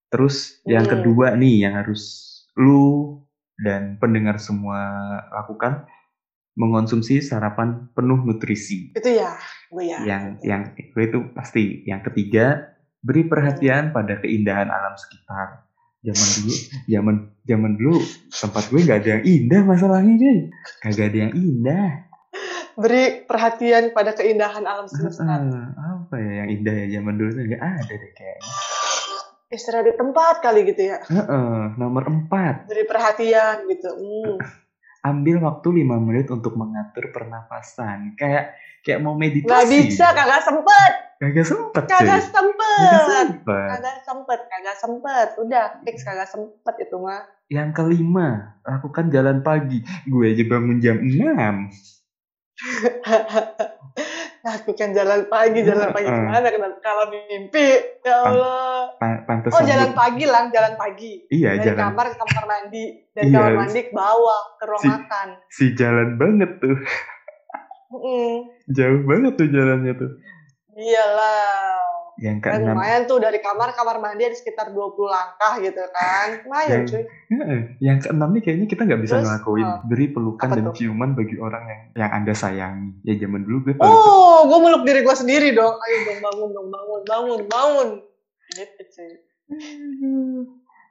[0.09, 0.93] Terus yang Hmm.
[0.95, 3.13] kedua nih yang harus lu
[3.59, 4.79] dan pendengar semua
[5.35, 5.85] lakukan
[6.59, 8.91] mengonsumsi sarapan penuh nutrisi.
[8.91, 9.31] Itu ya,
[9.71, 9.99] gue ya.
[10.03, 11.87] Yang yang gue itu pasti.
[11.87, 15.63] Yang ketiga, beri perhatian pada keindahan alam sekitar.
[15.99, 16.55] Zaman dulu,
[16.87, 17.99] zaman zaman dulu
[18.31, 20.39] tempat gue nggak ada yang indah masalahnya cuy.
[20.83, 21.89] Kagak ada yang indah.
[22.79, 24.87] Beri perhatian pada keindahan alam.
[24.87, 28.51] Heeh, apa ya yang indah ya zaman dulu tuh nggak ada deh kayaknya.
[29.49, 31.01] Istirahat di tempat kali gitu ya.
[31.09, 33.89] Heeh, nomor empat, Beri perhatian gitu.
[33.89, 34.37] Hmm.
[34.99, 38.13] ambil waktu lima menit untuk mengatur pernapasan.
[38.13, 38.53] Kayak
[38.85, 39.49] kayak mau meditasi.
[39.49, 40.91] Nggak bisa, kagak sempet.
[41.17, 41.83] Kagak sempet.
[41.89, 43.09] Kagak Kagak sempet.
[43.09, 43.69] sempet.
[43.73, 45.27] Kagak sempet, kagak sempet.
[45.41, 47.25] Udah, fix kagak sempet itu mah.
[47.49, 49.81] Yang kelima, lakukan jalan pagi.
[50.05, 51.01] Gue aja bangun jam
[54.39, 54.45] 6.
[54.45, 56.19] Lakukan jalan pagi, jalan pagi Heeh.
[56.21, 56.47] gimana?
[56.79, 57.67] Kalau mimpi?
[57.99, 58.87] Ya Allah.
[58.95, 61.11] Pa- Pantesan Oh, jalan pagi lang, jalan pagi.
[61.27, 61.79] Iya, Dari jalan.
[61.85, 63.35] kamar ke kamar mandi, dari Iya.
[63.35, 65.27] kamar mandi ke bawah ke ruang Si- makan.
[65.49, 66.77] Si jalan banget tuh.
[67.89, 68.33] Mm-mm.
[68.69, 70.11] Jauh banget tuh jalannya tuh.
[70.71, 71.98] Iyalah.
[72.19, 74.75] Yang Kan keenam, lumayan tuh dari kamar ke kamar mandi ada sekitar 20
[75.07, 76.27] langkah gitu kan.
[76.43, 77.03] Lumayan Yang- cuy.
[77.79, 79.65] Yang keenam nih kayaknya kita nggak bisa Terus, ngelakuin.
[79.65, 79.79] oh.
[79.87, 80.75] Beri pelukan dan tuh?
[80.75, 82.91] ciuman bagi orang yang yang anda sayangi.
[83.01, 85.71] Ya zaman dulu gue Oh, gue meluk diri gue sendiri dong.
[85.71, 87.89] Ayo dong bangun dong, bangun, bangun, bangun.
[88.51, 89.11] Gitu cuy.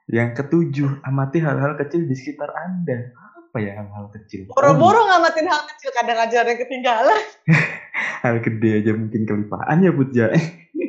[0.09, 3.13] Yang ketujuh, amati hal-hal kecil di sekitar anda.
[3.13, 4.49] Apa ya hal-hal kecil?
[4.49, 7.21] Oh, Boro-boro ngamatin hal kecil, kadang aja ada yang ketinggalan.
[8.25, 10.25] hal gede aja mungkin kelipaan ya Putja.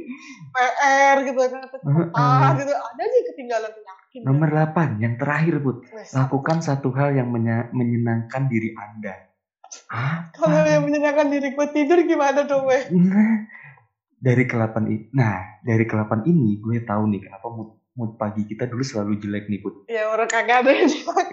[0.51, 1.63] PR gitu kan.
[2.19, 2.73] Ah, gitu.
[2.73, 4.21] Ada yang ketinggalan yakin.
[4.27, 5.87] Nomor 8, yang terakhir Put.
[6.13, 7.31] Lakukan satu hal yang
[7.71, 9.31] menyenangkan diri anda.
[10.35, 12.91] Kalau yang menyenangkan diri gue tidur gimana dong, weh?
[12.91, 13.47] Nah,
[14.19, 18.67] dari kelapan ini, nah dari kelapan ini gue tahu nih kenapa mood, mood pagi kita
[18.67, 19.87] dulu selalu jelek nih put.
[19.87, 20.91] Ya orang kagak ada yang.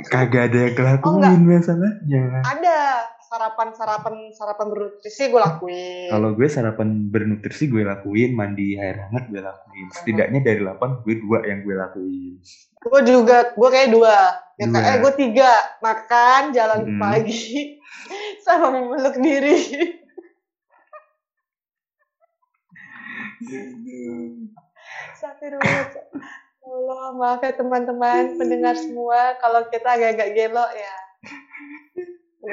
[0.07, 1.01] Kagak ada yang Oh, enggak.
[1.01, 2.23] kelakuin masalahnya.
[2.45, 2.77] Ada
[3.27, 6.09] sarapan sarapan sarapan bernutrisi gue lakuin.
[6.09, 9.87] Kalau gue sarapan bernutrisi gue lakuin, mandi air hangat gue lakuin.
[9.91, 12.33] Setidaknya dari 8 gue dua yang gue lakuin.
[12.79, 14.17] Gue juga, gue kayak dua.
[14.57, 14.79] Ya, Dua.
[14.81, 15.51] Eh, gue tiga.
[15.83, 16.97] Makan, jalan Hmm.
[16.97, 17.77] pagi,
[18.47, 19.57] sama memeluk diri.
[25.13, 25.85] Astagfirullah.
[25.93, 26.03] Ya
[26.67, 29.39] Allah, maaf ya teman-teman, pendengar semua.
[29.39, 30.95] Kalau kita agak-agak gelo ya,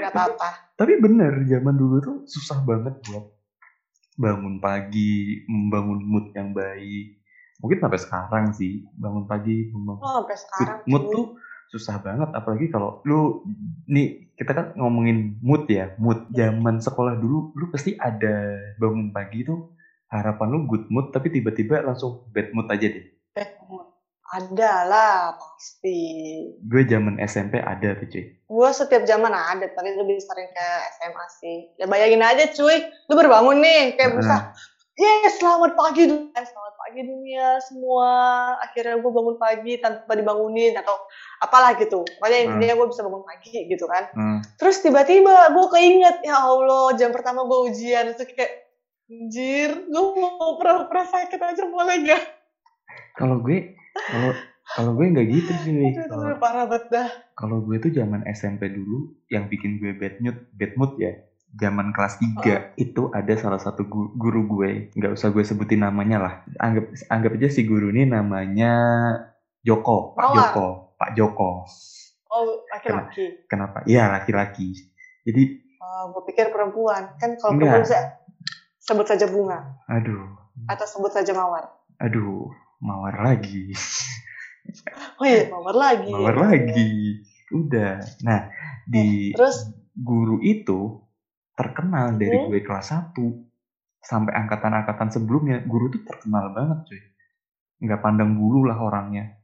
[0.00, 0.48] nggak apa-apa.
[0.74, 3.24] Tapi bener, zaman dulu tuh susah banget buat
[4.14, 7.10] bangun pagi, membangun mood yang baik.
[7.62, 10.78] Mungkin sampai sekarang sih, bangun pagi, membangun Oh, sampai sekarang.
[10.86, 11.26] mood tuh
[11.72, 13.34] susah banget apalagi kalau lu
[13.88, 19.42] nih kita kan ngomongin mood ya mood zaman sekolah dulu lu pasti ada bangun pagi
[19.42, 19.58] tuh
[20.06, 23.02] harapan lu good mood tapi tiba-tiba langsung bad mood aja deh
[23.34, 23.46] Eh,
[24.34, 26.02] ada lah pasti.
[26.58, 30.68] gue zaman SMP ada tuh cuy Gue setiap zaman ada, tapi lebih sering ke
[30.98, 31.56] SMA sih.
[31.78, 34.54] Ya bayangin aja cuy, lu baru bangun nih, kayak berusaha,
[34.94, 38.12] yes selamat pagi dunia, selamat pagi dunia semua.
[38.62, 40.94] Akhirnya gue bangun pagi tanpa dibangunin atau
[41.42, 42.06] apalah gitu.
[42.18, 44.04] Pokoknya intinya gue bisa bangun pagi gitu kan.
[44.14, 44.38] Hmm.
[44.58, 48.70] Terus tiba-tiba gue keinget, ya Allah jam pertama gue ujian, itu kayak,
[49.10, 52.22] anjir, gue mau pernah-pernah sakit aja boleh gak?
[53.14, 54.30] kalau gue kalau
[54.64, 57.08] kalau gue nggak gitu sih Aduh, parah banget dah.
[57.34, 61.12] kalau gue tuh zaman SMP dulu yang bikin gue bad mood bad mood ya
[61.54, 64.90] zaman kelas 3 itu ada salah satu gu- guru gue.
[64.90, 66.34] Nggak usah gue sebutin namanya lah.
[66.58, 68.74] Anggap anggap aja si guru ini namanya
[69.62, 70.34] Joko Pak.
[70.34, 70.66] Joko
[70.98, 71.62] Pak Joko.
[72.26, 73.46] Oh, laki-laki.
[73.46, 73.86] kenapa?
[73.86, 74.74] Iya laki-laki.
[75.22, 77.14] Jadi Oh, gue pikir perempuan.
[77.22, 78.02] Kan kalau perempuan bisa
[78.80, 79.78] sebut saja bunga.
[79.86, 80.26] Aduh.
[80.66, 81.70] Atau sebut saja mawar.
[81.94, 82.50] aduh
[82.84, 83.72] mawar lagi.
[85.20, 86.08] Oh iya, mawar lagi.
[86.08, 87.20] mawar lagi.
[87.52, 88.00] Udah.
[88.24, 88.48] Nah
[88.88, 89.68] di Eh, terus?
[89.92, 91.04] guru itu
[91.52, 92.48] terkenal dari Hmm.
[92.48, 93.44] gue kelas 1
[94.00, 95.60] sampai angkatan-angkatan sebelumnya.
[95.62, 97.02] Guru tuh terkenal banget cuy.
[97.84, 99.36] Nggak pandang bulu lah orangnya.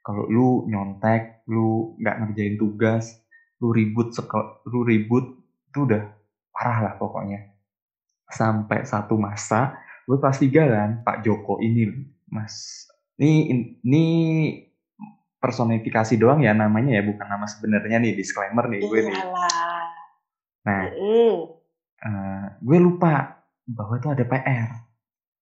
[0.00, 3.18] Kalau lu nyontek lu nggak ngerjain tugas
[3.58, 5.26] lu ribut sekel, lu ribut
[5.66, 6.06] itu udah
[6.54, 7.50] parah lah pokoknya.
[8.30, 9.74] Sampai satu masa
[10.06, 11.82] gue kelas 3 kan Pak Joko ini
[12.28, 12.86] mas
[13.18, 14.04] ini ini
[15.38, 19.82] personifikasi doang ya namanya ya bukan nama sebenarnya nih disclaimer nih gue nih Iyalah.
[20.66, 21.34] nah Mm.
[21.98, 23.38] eh, gue lupa
[23.68, 24.68] bahwa itu ada PR.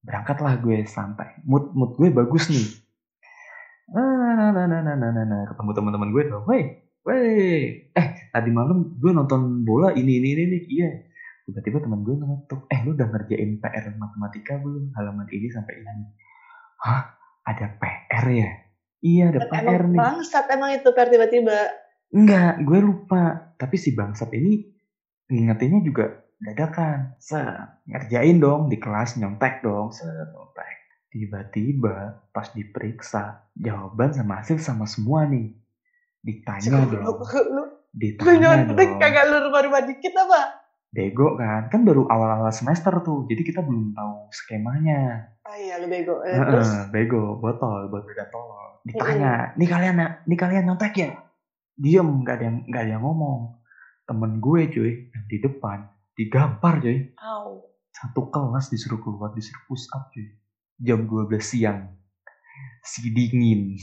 [0.02, 1.38] Berangkatlah gue santai.
[1.46, 2.66] Mood mood gue bagus nih.
[3.94, 5.42] Nah, nah, nah, nah, nah, nah, nah.
[5.46, 6.44] ketemu teman-teman gue dong.
[6.46, 6.62] Woi,
[7.06, 7.86] woi.
[7.94, 10.62] Eh, tadi malam gue nonton bola ini ini ini nih.
[10.66, 10.90] Iya.
[11.46, 12.66] Tiba-tiba teman gue ngetuk.
[12.66, 14.90] Eh, lu udah ngerjain PR matematika belum?
[14.98, 16.06] Halaman ini sampai ini.
[16.82, 17.02] Hah?
[17.46, 18.50] Ada PR ya?
[19.00, 19.98] Iya, ada Kan PR emang nih.
[20.02, 21.58] bangsat emang itu per tiba-tiba.
[22.10, 23.22] Enggak, gue lupa.
[23.54, 24.66] Tapi si bangsat ini
[25.30, 27.14] ngingetinnya juga dadakan.
[27.16, 29.94] Set, ngerjain dong di kelas, nyontek dong.
[29.94, 30.74] Set, nyontek.
[31.08, 35.54] Tiba-tiba pas diperiksa, jawaban sama hasil sama semua nih.
[36.20, 37.02] Ditanya Cukup, dong.
[37.06, 39.00] lu, lu, lu Ditanya nyontek dong.
[39.00, 40.65] kagak lu rumah-rumah dikit apa?
[40.96, 41.68] Bego kan?
[41.68, 43.28] Kan baru awal-awal semester tuh.
[43.28, 45.28] Jadi kita belum tahu skemanya.
[45.44, 46.24] Ah iya lu bego.
[46.24, 48.80] Eh, Heeh, terus bego, botol, buat beda tolol.
[48.88, 51.10] Ditanya, nih kalian nih kalian nyontek ya?
[51.76, 53.60] Diem, nggak ada yang nggak ada yang ngomong.
[54.08, 55.84] Temen gue cuy, yang di depan
[56.16, 57.12] digampar cuy.
[57.20, 57.68] au.
[57.92, 60.32] Satu kelas disuruh keluar, disuruh push up cuy.
[60.80, 61.92] Jam 12 siang.
[62.80, 63.76] Si dingin.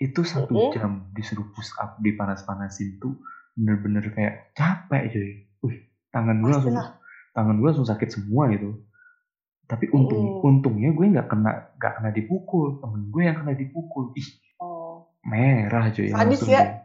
[0.00, 3.20] Itu satu jam disuruh push up dipanas-panasin tuh
[3.60, 5.30] bener-bener kayak capek cuy.
[5.60, 5.76] Wih,
[6.08, 6.76] tangan gue langsung
[7.36, 8.72] tangan gue langsung sakit semua itu
[9.70, 10.48] tapi untung Mm.
[10.50, 12.82] untungnya gue nggak kena nggak kena dipukul.
[12.82, 14.10] Temen gue yang kena dipukul.
[14.18, 15.06] Ih Oh.
[15.22, 16.84] merah cuy Sadis langsung ya.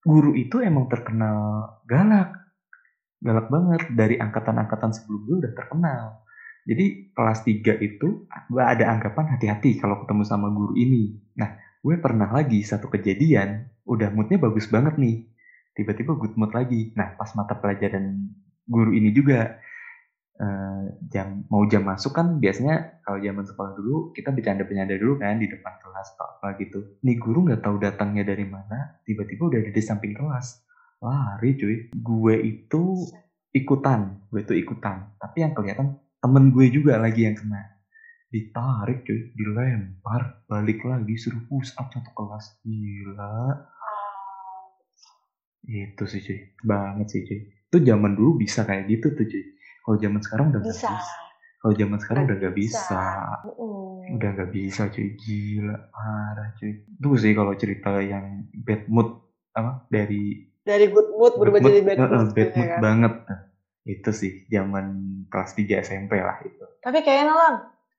[0.00, 1.36] guru itu emang terkenal
[1.84, 2.32] galak.
[3.20, 3.92] Galak banget.
[3.92, 6.04] Dari angkatan-angkatan sebelum gue udah terkenal.
[6.64, 11.20] Jadi kelas 3 itu gue ada anggapan hati-hati kalau ketemu sama guru ini.
[11.36, 15.28] Nah gue pernah lagi satu kejadian udah moodnya bagus banget nih
[15.76, 18.30] tiba-tiba good mood lagi nah pas mata pelajaran
[18.66, 19.50] guru ini juga
[20.40, 25.42] eh, jam mau jam masuk kan biasanya kalau zaman sekolah dulu kita bercanda-bercanda dulu kan
[25.42, 26.78] di depan kelas atau apa gitu.
[27.02, 30.62] Nih guru nggak tahu datangnya dari mana, tiba-tiba udah ada di samping kelas.
[31.02, 31.76] Lari cuy.
[31.90, 33.02] Gue itu
[33.50, 35.10] ikutan, gue itu ikutan.
[35.18, 37.82] Tapi yang kelihatan temen gue juga lagi yang kena.
[38.30, 42.62] Ditarik cuy, dilempar, balik lagi suruh push up satu kelas.
[42.62, 43.58] Gila.
[45.68, 47.40] Itu sih cuy, banget sih cuy.
[47.68, 49.44] Itu zaman dulu bisa kayak gitu tuh cuy.
[49.84, 50.88] Kalau zaman sekarang udah Bisa.
[50.88, 51.14] bisa.
[51.60, 52.80] Kalau zaman sekarang udah nggak Bisa.
[52.80, 53.04] bisa.
[53.44, 54.20] Mm.
[54.20, 56.72] Udah nggak bisa cuy, gila parah cuy.
[56.76, 59.08] Itu sih kalau cerita yang bad mood
[59.56, 62.20] apa dari Dari good mood berubah jadi bad mood.
[62.20, 62.84] eh, bad gitu mood ya kan.
[62.84, 63.12] banget.
[63.86, 64.86] Itu sih zaman
[65.32, 66.64] kelas 3 SMP lah itu.
[66.82, 67.54] Tapi kayaknya lang,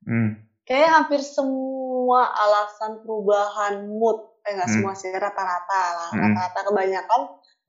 [0.06, 0.41] Hmm.
[0.67, 4.82] kayaknya hampir semua alasan perubahan mood, eh nggak Hmm.
[4.82, 6.21] semua sih rata-rata lah, Hmm.
[6.21, 7.21] rata-rata kebanyakan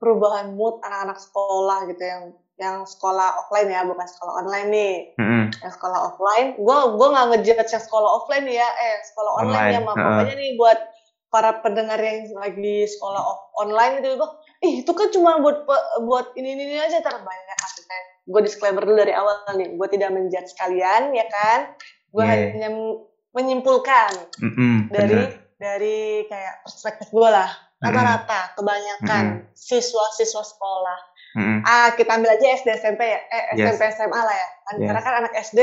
[0.03, 2.23] perubahan mood anak-anak sekolah gitu yang
[2.59, 4.95] yang sekolah offline ya, bukan sekolah online nih.
[5.15, 5.43] Mm-mm.
[5.63, 9.73] Yang sekolah offline, gue gue nggak ngejudge yang sekolah offline ya, eh sekolah online, Online,
[9.73, 9.95] ya, mak.
[9.95, 10.05] heeh.
[10.05, 10.79] Makanya nih buat
[11.33, 14.29] para pendengar yang lagi sekolah off, online gitu, gue,
[14.69, 15.65] ih itu kan cuma buat
[16.05, 17.57] buat ini ini, ini aja terbanyak.
[18.29, 21.73] Gue disclaimer dulu dari awal nih, gue tidak menjudge kalian ya kan,
[22.13, 22.53] gue Yeah.
[22.53, 22.69] hanya
[23.33, 25.31] menyimpulkan Mm-mm, dari bener.
[25.57, 27.49] dari kayak perspektif gue lah.
[27.83, 30.99] Rata-rata kebanyakan siswa-siswa sekolah
[31.33, 31.59] Mm-mm.
[31.61, 33.75] ah kita ambil aja SD SMP ya eh Yes.
[33.75, 34.87] SMP SMA lah ya kan Yes.
[34.87, 35.59] karena kan anak SD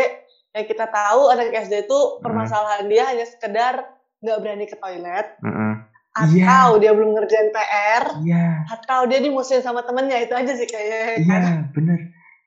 [0.50, 3.74] yang kita tahu anak SD itu permasalahan dia hanya sekedar
[4.18, 5.72] nggak berani ke toilet Mm-mm.
[6.10, 6.76] atau Iya.
[6.76, 11.36] dia belum ngerjain PR Iya, atau dia dimusuhin sama temennya itu aja sih kayaknya iya
[11.38, 11.70] kan?
[11.70, 11.98] bener.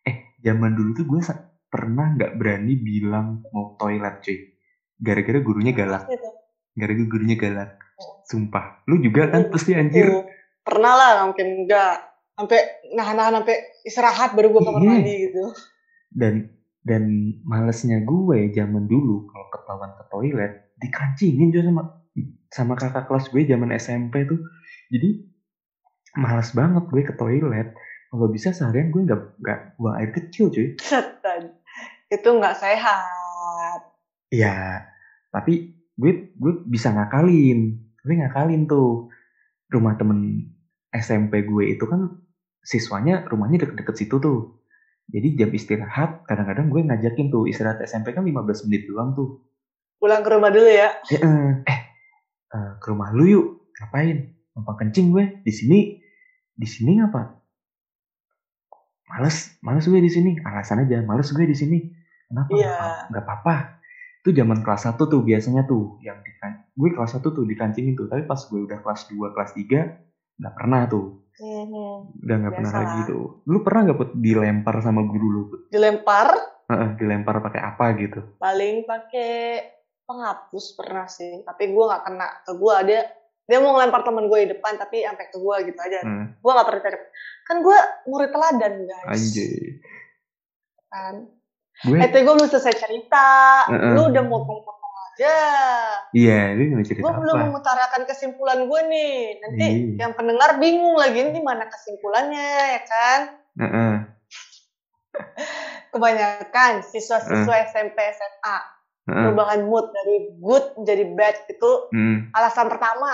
[0.04, 1.20] Eh, zaman dulu tuh gue
[1.66, 4.52] pernah nggak berani bilang mau toilet cuy.
[5.00, 6.06] Gara-gara gurunya galak.
[6.76, 7.72] Gara-gara gurunya galak.
[8.26, 8.84] Sumpah.
[8.88, 10.08] Lu juga kan pasti anjir.
[10.10, 10.24] Tuh.
[10.64, 12.00] pernah lah mungkin enggak
[12.40, 12.60] sampai
[12.96, 14.90] nahan-nahan sampai istirahat baru gue kamar Iya.
[14.90, 15.44] mandi gitu
[16.08, 16.34] Dan
[16.80, 17.04] dan
[17.44, 21.84] malesnya gue zaman dulu kalau ketahuan ke toilet dikancingin juga sama
[22.48, 24.40] sama kakak kelas gue zaman SMP tuh
[24.88, 25.20] jadi
[26.16, 27.68] males banget gue ke toilet
[28.08, 31.52] kalau bisa seharian gue nggak nggak buang air kecil cuy Setan.
[32.08, 33.80] Itu nggak sehat.
[34.32, 34.80] ya
[35.28, 39.08] tapi gue gue bisa ngakalin gue ngakalin tuh.
[39.72, 40.52] Rumah temen
[40.94, 42.22] SMP gue itu kan
[42.62, 44.62] siswanya rumahnya deket-deket situ tuh.
[45.10, 49.42] Jadi jam istirahat kadang-kadang gue ngajakin tuh istirahat SMP kan 15 menit doang tuh.
[49.98, 50.90] Pulang ke rumah dulu ya.
[51.10, 51.20] eh,
[51.64, 51.80] eh,
[52.54, 53.46] eh ke rumah lu yuk.
[53.82, 54.30] Ngapain?
[54.54, 55.26] Numpang kencing gue?
[55.42, 55.80] Di sini.
[56.54, 57.34] Di sini ngapa?
[59.10, 59.58] Males.
[59.66, 60.38] Males gue di sini.
[60.46, 61.80] Alasan aja males gue di sini.
[62.30, 62.52] Kenapa.
[62.54, 63.56] Nggak apa- nggak apa-apa
[64.24, 66.32] itu zaman kelas 1 tuh biasanya tuh yang di
[66.74, 70.54] gue kelas 1 tuh dikancingin tuh tapi pas gue udah kelas 2 kelas 3 nggak
[70.56, 72.24] pernah tuh Mhm.
[72.24, 75.62] udah nggak pernah lagi tuh lu pernah nggak Put, dilempar sama guru lu Put?
[75.74, 76.30] Dilempar
[76.70, 79.34] Heeh, dilempar pakai apa gitu paling pakai
[80.04, 81.42] penghapus pernah sih.
[81.44, 83.00] Tapi gue nggak kena ke gue ada
[83.44, 86.00] dia mau ngelempar temen gue di depan tapi sampai ke gue gitu aja.
[86.00, 86.82] Heeh, Gue nggak pernah.
[87.44, 89.08] Kan gue murid teladan guys.
[89.08, 89.56] anjay
[90.88, 91.16] Kan.
[91.82, 93.30] Gue Eh, gue belum selesai cerita.
[93.68, 93.94] Heeh.
[93.98, 95.38] Lu udah motong-potong aja.
[96.14, 99.18] iya ini nggak cerita Gue belum apa mengutarakan kesimpulan gue nih.
[99.42, 100.06] Nanti Iya.
[100.06, 103.20] yang pendengar bingung lagi ini mana kesimpulannya ya kan?
[103.54, 103.94] Heeh,
[105.94, 108.58] Kebanyakan siswa-siswa SMP SMA
[109.06, 113.14] heeh, perubahan mood dari good menjadi bad itu hmm, alasan pertama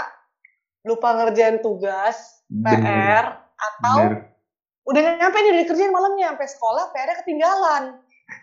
[0.88, 4.32] lupa ngerjain tugas bener, PR atau bener.
[4.88, 7.84] udah nyampe nih udah dikerjain malamnya sampai sekolah PR-nya ketinggalan.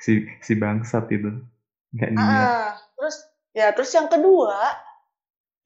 [0.02, 1.30] Si si bangsat itu
[1.96, 3.16] nggak niat Ah, terus
[3.56, 4.58] ya terus yang kedua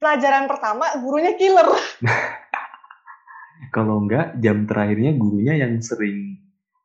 [0.01, 1.69] pelajaran pertama gurunya killer.
[3.75, 6.41] kalau enggak jam terakhirnya gurunya yang sering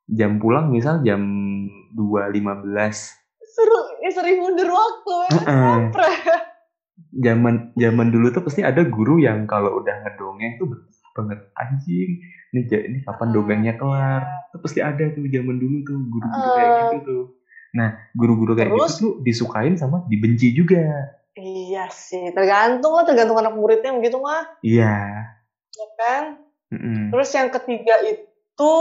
[0.07, 1.19] jam pulang misal jam
[1.97, 2.69] 2.15
[3.57, 5.17] Suruh ya sering mundur waktu.
[5.33, 5.91] Heeh.
[5.91, 6.23] Kampret.
[7.17, 12.11] zaman zaman dulu tuh pasti ada guru yang kalau udah ngedongeng tuh betah banget anjing
[12.57, 16.71] ini ini kapan Ah, dongengnya kelar tuh pasti ada tuh zaman dulu tuh guru-guru kayak
[16.73, 16.79] Ah.
[16.81, 17.25] gitu tuh
[17.77, 18.97] nah guru-guru kayak Terus?
[18.97, 24.57] gitu tuh disukain sama dibenci juga Iya sih, tergantung lah, tergantung anak muridnya begitu mah,
[24.65, 25.29] iya
[25.69, 26.41] ya kan?
[26.73, 27.13] Mm-mm.
[27.13, 28.75] Terus yang ketiga itu,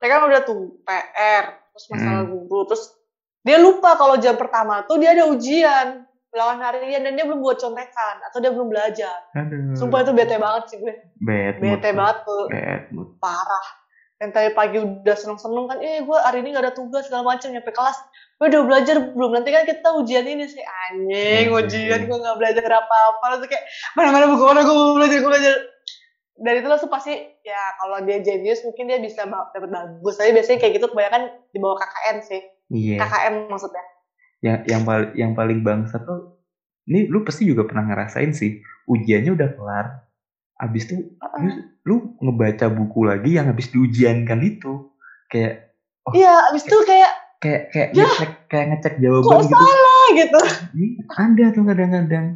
[0.00, 2.96] saya kan udah tuh PR, terus masalah guru, terus
[3.44, 6.03] dia lupa kalau jam pertama tuh dia ada ujian,
[6.34, 9.30] ulangan harian dan dia belum buat contekan atau dia belum belajar.
[9.38, 9.78] aduh.
[9.78, 11.94] Sumpah itu bete banget sih gue, bad mood bete tuh.
[11.94, 13.08] banget tuh, bad mood.
[13.22, 13.66] Parah.
[14.18, 17.50] Yang tadi pagi udah seneng-seneng kan, eh gue hari ini gak ada tugas segala macam
[17.50, 17.98] nyampe kelas,
[18.38, 19.30] gue udah belajar belum?
[19.30, 20.62] Nanti kan kita ujian ini sih.
[20.62, 21.54] Anjing Anjing.
[21.54, 23.24] ujian gue gak belajar apa-apa.
[23.38, 25.54] Terus kayak mana mana buku mana gue belajar gue belajar.
[26.34, 27.14] Dari itu langsung pasti
[27.46, 30.14] ya kalau dia jenius mungkin dia bisa dapat bagus.
[30.18, 31.22] Tapi biasanya kayak gitu kebanyakan
[31.54, 32.42] di bawah KKN sih.
[32.74, 32.98] Iya.
[33.02, 33.82] KKM maksudnya
[34.44, 36.36] yang yang paling yang paling bangsat tuh
[36.84, 39.86] ini lu pasti juga pernah ngerasain sih ujiannya udah kelar
[40.60, 41.00] abis tuh
[41.42, 41.50] lu,
[41.84, 44.92] lu ngebaca buku lagi yang habis diujiankan itu.
[45.28, 45.74] Kayak
[46.14, 48.06] iya abis itu kayak kayak kayak Ya.
[48.06, 49.54] ngecek kayak ngecek kok jawaban gitu.
[49.56, 50.40] salah gitu.
[51.10, 52.26] Ada tuh kadang-kadang.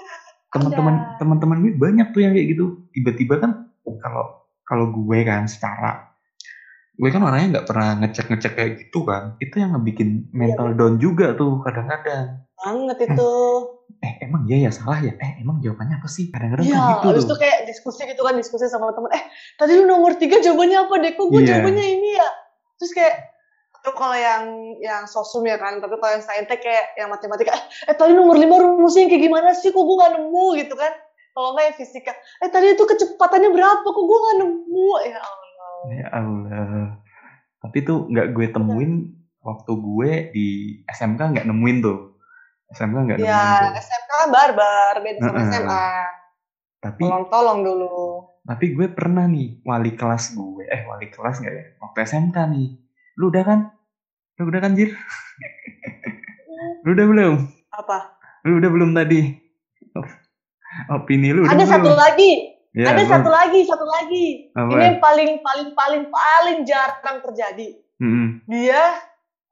[0.56, 2.80] Teman-teman teman-teman gue banyak tuh yang kayak gitu.
[2.96, 3.50] Tiba-tiba kan
[4.00, 4.24] kalau
[4.64, 6.05] kalau gue kan secara
[6.96, 11.36] gue kan orangnya nggak pernah ngecek-ngecek kayak gitu kan itu yang ngebikin mental down juga
[11.36, 13.32] tuh kadang-kadang banget itu
[14.00, 17.06] eh emang iya ya salah ya eh emang jawabannya apa sih kadang-kadang Iya, kan gitu
[17.12, 19.08] abis tuh kayak diskusi gitu kan, diskusi sama temen.
[19.14, 19.24] Eh,
[19.56, 21.12] tadi lu nomor tiga jawabannya apa deh?
[21.16, 21.48] Kok gue Iya.
[21.54, 22.28] jawabannya ini ya?
[22.76, 23.14] Terus kayak,
[23.72, 24.42] itu kalau yang
[24.82, 28.36] yang sosum ya kan, tapi kalau yang saintek kayak yang matematika, eh, eh tadi nomor
[28.36, 29.70] lima rumusnya kayak gimana sih?
[29.70, 30.92] Kok gue gak nemu gitu kan?
[31.32, 33.86] Kalau nggak yang fisika, eh tadi itu kecepatannya berapa?
[33.86, 34.88] Kok gue gak nemu?
[35.06, 35.44] Ya Allah.
[35.86, 36.65] ya Allah
[37.76, 39.04] tapi tuh nggak gue temuin
[39.38, 40.46] waktu gue di
[40.88, 42.08] SMK nggak nemuin tuh
[42.72, 45.50] SMK nggak nemuin Ya, tuh SMK barbar, beda sama Heeh.
[45.52, 45.86] SMA.
[46.80, 48.24] tapi Tolong-tolong dulu.
[48.42, 52.68] tapi gue pernah nih wali kelas gue eh wali kelas nggak ya waktu SMK nih
[53.14, 53.58] lu udah kan
[54.40, 54.88] lu udah kan Jir
[56.88, 57.34] lu udah belum
[57.76, 57.98] Apa?
[58.40, 59.20] lu udah belum tadi
[60.88, 61.72] opini lu udah Ada belum?
[61.76, 64.52] satu lagi, Ya, ada satu lagi, satu lagi.
[64.52, 64.68] apa?
[64.68, 67.72] Ini yang paling paling paling paling jarang terjadi.
[67.96, 68.44] Mm-mm.
[68.44, 69.00] Dia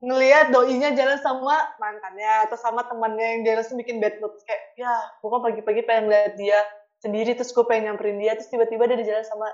[0.04, 4.37] ngelihat doinya jalan sama mantannya atau sama temannya yang dia langsung bikin bad mood.
[4.44, 6.60] Kayak ya gue kok pagi-pagi pengen lihat dia
[7.00, 9.48] sendiri terus gue pengen nyamperin dia terus tiba-tiba dia di jalan sama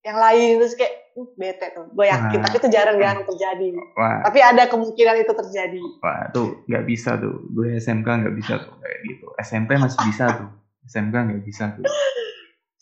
[0.00, 0.56] yang lain.
[0.56, 1.84] Terus kayak "Hmm, bete tuh.
[1.92, 3.68] Gue yakin tapi itu jarang-jarang terjadi.
[3.92, 4.24] Wah.
[4.24, 5.82] Tapi ada kemungkinan itu terjadi.
[6.00, 7.44] Wah tuh nggak bisa tuh.
[7.52, 9.26] Gue SMK nggak bisa tuh kayak gitu.
[9.36, 10.48] SMP masih bisa tuh.
[10.88, 11.84] SMK nggak bisa tuh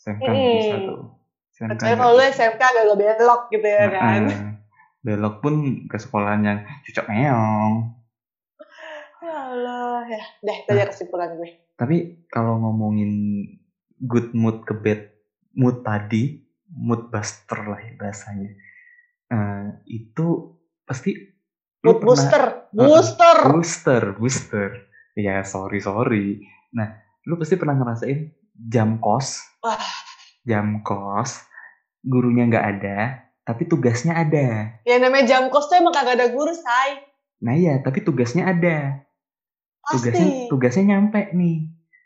[0.05, 0.99] SMK nggak bisa tuh
[1.51, 2.21] SMK kalau lu.
[2.23, 4.49] SMK agak belok gitu ya kan Heeh.
[5.01, 5.53] belok pun
[5.83, 7.73] ke sekolahan yang cucok meong
[9.17, 10.21] Ya Allah, ya.
[10.39, 11.49] Deh, itu aja kesimpulan gue.
[11.73, 11.97] tapi
[12.27, 13.11] kalau ngomongin
[13.99, 15.01] good mood ke bad
[15.51, 16.39] mood tadi
[16.69, 18.53] mood buster lah ya bahasanya
[19.25, 20.53] Eh, itu
[20.83, 21.33] pasti
[21.81, 23.37] Mood pernah- booster, booster.
[23.43, 24.69] booster booster
[25.13, 26.37] ya sorry sorry
[26.69, 26.93] nah
[27.23, 29.81] lu pasti pernah ngerasain jam kos Wah.
[30.45, 31.41] jam kos
[32.01, 32.97] gurunya nggak ada
[33.41, 37.01] tapi tugasnya ada Ya namanya jam kos tuh emang kagak ada guru, say.
[37.37, 39.01] nah iya tapi tugasnya ada
[39.85, 40.49] tugasnya Pasti.
[40.49, 41.57] tugasnya nyampe nih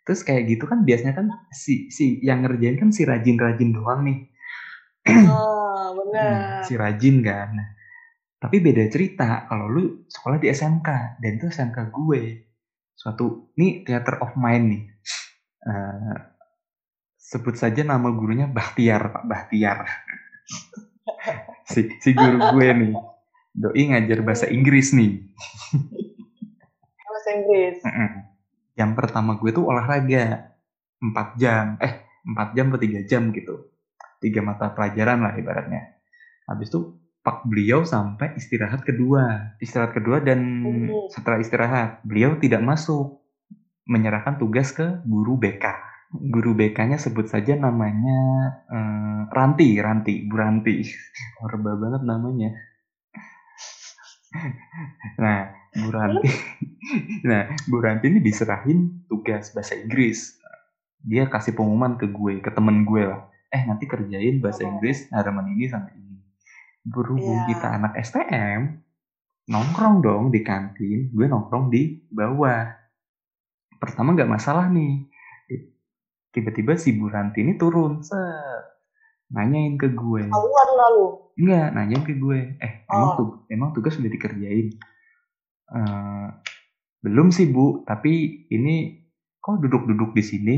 [0.03, 4.03] terus kayak gitu kan biasanya kan si si yang ngerjain kan si rajin rajin doang
[4.03, 4.20] nih
[5.26, 6.64] Oh, Hmm, bener.
[6.64, 7.68] si rajin kan Nah,
[8.39, 10.88] tapi beda cerita kalau lu sekolah di SMK
[11.20, 12.22] dan itu SMK gue
[12.93, 14.84] suatu ini theater of mind nih
[15.60, 16.16] Eh,
[17.30, 19.24] sebut saja nama gurunya Bahtiar Pak.
[19.30, 19.86] Bahtiar.
[21.70, 22.94] Si si guru gue nih.
[23.54, 25.30] Doi ngajar bahasa Inggris nih.
[27.06, 27.78] Bahasa Inggris.
[28.74, 30.58] Jam pertama gue tuh olahraga.
[30.98, 31.78] 4 jam.
[31.78, 33.70] Eh 4 jam atau 3 jam gitu.
[34.18, 36.02] Tiga mata pelajaran lah ibaratnya.
[36.50, 39.54] Habis itu pak beliau sampai istirahat kedua.
[39.62, 40.66] Istirahat kedua dan
[41.14, 43.22] setelah istirahat beliau tidak masuk.
[43.90, 48.20] Menyerahkan tugas ke guru BK guru BK-nya sebut saja namanya
[48.66, 50.82] eh, Ranti Ranti Bu Ranti.
[51.41, 52.49] Horba banget namanya.
[55.18, 55.39] Nah
[55.74, 56.30] Bu Ranti
[57.30, 60.38] nah Bu Ranti ini diserahin tugas bahasa Inggris.
[60.99, 63.30] Dia kasih pengumuman ke gue ke temen gue lah.
[63.49, 64.70] Eh nanti kerjain bahasa Oh.
[64.70, 66.22] Inggris halaman ini sampai ini.
[66.86, 67.53] Berhubung Iya.
[67.53, 68.62] kita anak STM
[69.49, 72.70] nongkrong dong di kantin gue nongkrong di bawah.
[73.82, 75.09] Pertama nggak masalah nih
[76.30, 78.66] tiba-tiba si Bu Ranti ini turun set
[79.30, 81.06] nanyain ke gue Tahuan lalu.
[81.38, 82.40] Enggak, nanyain ke gue.
[82.58, 83.16] Eh, emang, Oh.
[83.16, 84.74] tu- emang tugas sudah dikerjain?
[85.70, 86.28] Eh,
[87.00, 87.86] belum sih, Bu.
[87.86, 88.12] Tapi
[88.50, 89.00] ini
[89.38, 90.56] kok duduk-duduk di sini?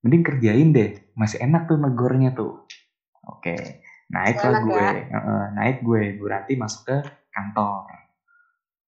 [0.00, 0.92] Mending kerjain deh.
[1.12, 2.68] Masih enak tuh negornya tuh.
[3.24, 3.82] Oke.
[4.06, 4.76] Naiklah Enak gue.
[4.76, 4.90] ya?
[5.08, 6.02] Heeh, naik gue.
[6.14, 6.96] Bu Ranti masuk ke
[7.32, 7.88] kantor.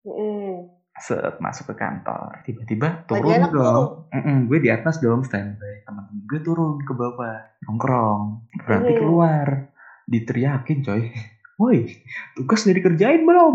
[0.04, 0.68] Mm.
[0.96, 2.38] Set, masuk ke kantor.
[2.42, 3.74] Tiba-tiba Lagi turun enak dong.
[3.74, 3.88] tuh.
[4.12, 5.82] Mm-mm, gue di atas dong standby.
[5.82, 7.38] Teman-teman gue turun ke bawah.
[7.64, 8.22] Nongkrong.
[8.48, 8.98] Bu Ranti Mhm.
[8.98, 9.46] keluar.
[10.04, 11.02] Diteriakin coy.
[11.54, 11.86] Woi,
[12.32, 13.54] tugas udah dikerjain belum?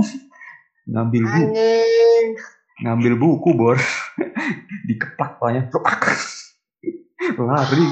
[0.86, 2.28] Ngambil buku, Anjing.
[2.80, 3.78] ngambil buku bor.
[4.88, 5.68] Dikeplak palanya.
[5.68, 6.00] Plepak.
[7.38, 7.86] Lari,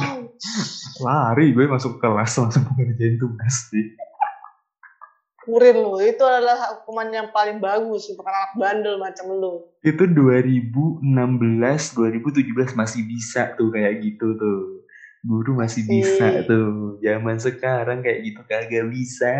[0.97, 3.95] lari gue masuk kelas langsung ngerjain tugas sih.
[5.47, 9.63] Kurin lu, itu adalah hukuman yang paling bagus untuk anak bandel macam lu.
[9.79, 11.07] Itu 2016,
[11.95, 14.83] 2017 masih bisa tuh kayak gitu tuh.
[15.23, 16.99] Guru masih bisa tuh.
[16.99, 19.31] Zaman sekarang kayak gitu kagak bisa.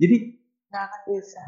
[0.00, 0.32] Jadi
[0.72, 1.44] Nggak akan bisa.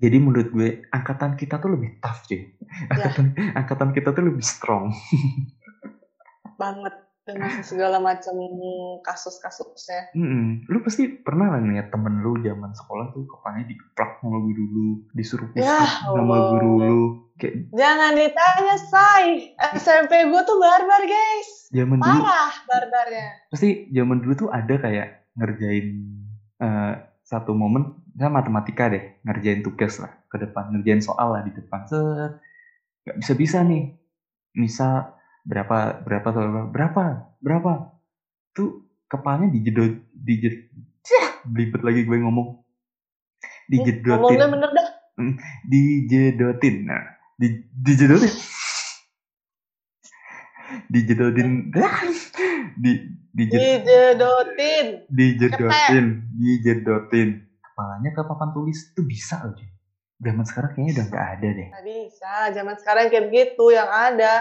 [0.00, 2.46] jadi menurut gue angkatan kita tuh lebih tough cuy.
[2.94, 3.26] Angkatan,
[3.58, 4.94] angkatan kita tuh lebih strong.
[6.62, 7.09] Banget.
[7.32, 8.34] Dengan segala macam
[9.00, 10.12] kasus-kasusnya.
[10.12, 10.66] Mm-mm.
[10.66, 14.88] Lu pasti pernah lah ngeliat temen lu zaman sekolah tuh kepalanya dikeplak sama guru lu,
[15.12, 16.40] disuruh push Ya up sama Allah.
[16.50, 17.00] guru lu.
[17.36, 19.24] Kayak Jangan ditanya, say.
[19.74, 21.48] SMP gue tuh barbar, guys.
[21.70, 23.26] zaman dulu Parah barbarnya.
[23.46, 25.08] pasti zaman dulu tuh ada kayak
[25.38, 25.86] ngerjain
[26.58, 31.54] eh, satu momen ya matematika deh ngerjain tugas lah ke depan ngerjain soal lah di
[31.54, 32.42] depan set
[33.06, 33.94] nggak bisa bisa nih
[34.52, 35.14] misal
[35.50, 37.02] berapa berapa berapa berapa
[37.42, 37.72] berapa?
[38.54, 40.70] Tuh kepalanya dijedot dijet
[41.00, 42.62] Cih, belibet lagi gue ngomong.
[43.66, 44.20] Dijedotin.
[44.20, 44.88] Ngomongnya bener dah.
[45.66, 46.76] dijedotin.
[46.86, 47.02] Nah
[47.34, 48.34] di, dijedotin.
[50.86, 51.48] Dijedotin.
[52.78, 52.92] Di
[53.30, 54.86] Dijedotin.
[55.08, 56.06] dijedotin.
[56.36, 57.28] Dijedotin.
[57.64, 58.92] Kepalanya ke papan tulis.
[58.94, 59.56] Itu bisa loh
[60.20, 61.68] zaman sekarang kayaknya udah nggak ada deh.
[61.72, 62.32] Nggak bisa.
[62.52, 63.64] Zaman sekarang kayak begitu.
[63.72, 64.32] Yang ada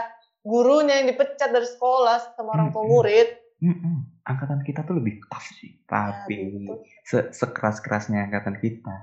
[0.44, 3.30] gurunya yang dipecat dari sekolah sama orang tua murid.
[3.60, 4.24] Mm-mm.
[4.24, 6.80] angkatan kita tuh lebih tough sih tapi gitu.
[7.04, 8.96] se sekeras kerasnya angkatan kita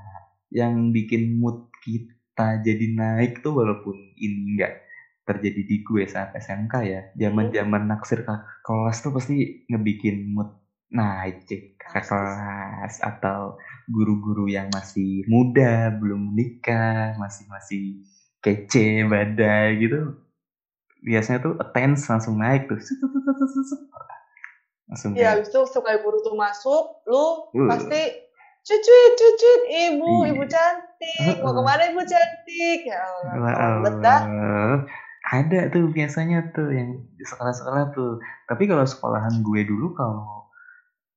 [0.49, 4.81] yang bikin mood kita jadi naik tuh walaupun ini enggak
[5.29, 8.35] terjadi di gue saat SMK ya zaman zaman naksir ke
[8.65, 10.57] kelas tuh pasti ngebikin mood
[10.89, 12.09] naik cek Pasti.
[12.15, 13.61] kelas atau
[13.91, 17.85] guru-guru yang masih muda belum menikah masih masih
[18.41, 20.17] kece badai gitu
[21.07, 22.77] biasanya tuh attends langsung naik tuh
[24.87, 27.67] langsung Ya, habis itu suka guru tuh masuk, lu Uh.
[27.67, 28.03] pasti
[28.63, 30.31] cucuit, cucuit, ibu, Iya.
[30.35, 31.55] ibu cantik, mau Uh-uh.
[31.55, 32.81] ke mana ibu cantik?
[32.87, 34.21] Ya Allah, dah.
[34.27, 34.79] Allah.
[35.27, 38.23] Ada tuh biasanya tuh yang sekolah-sekolah tuh.
[38.47, 40.47] Tapi kalau sekolahan gue dulu kalau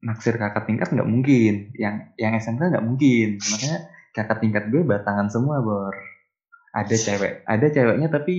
[0.01, 3.77] naksir kakak tingkat nggak mungkin yang yang SMK nggak mungkin makanya
[4.15, 5.91] kakak tingkat gue batangan semua bor
[6.69, 8.35] ada cewek ada ceweknya tapi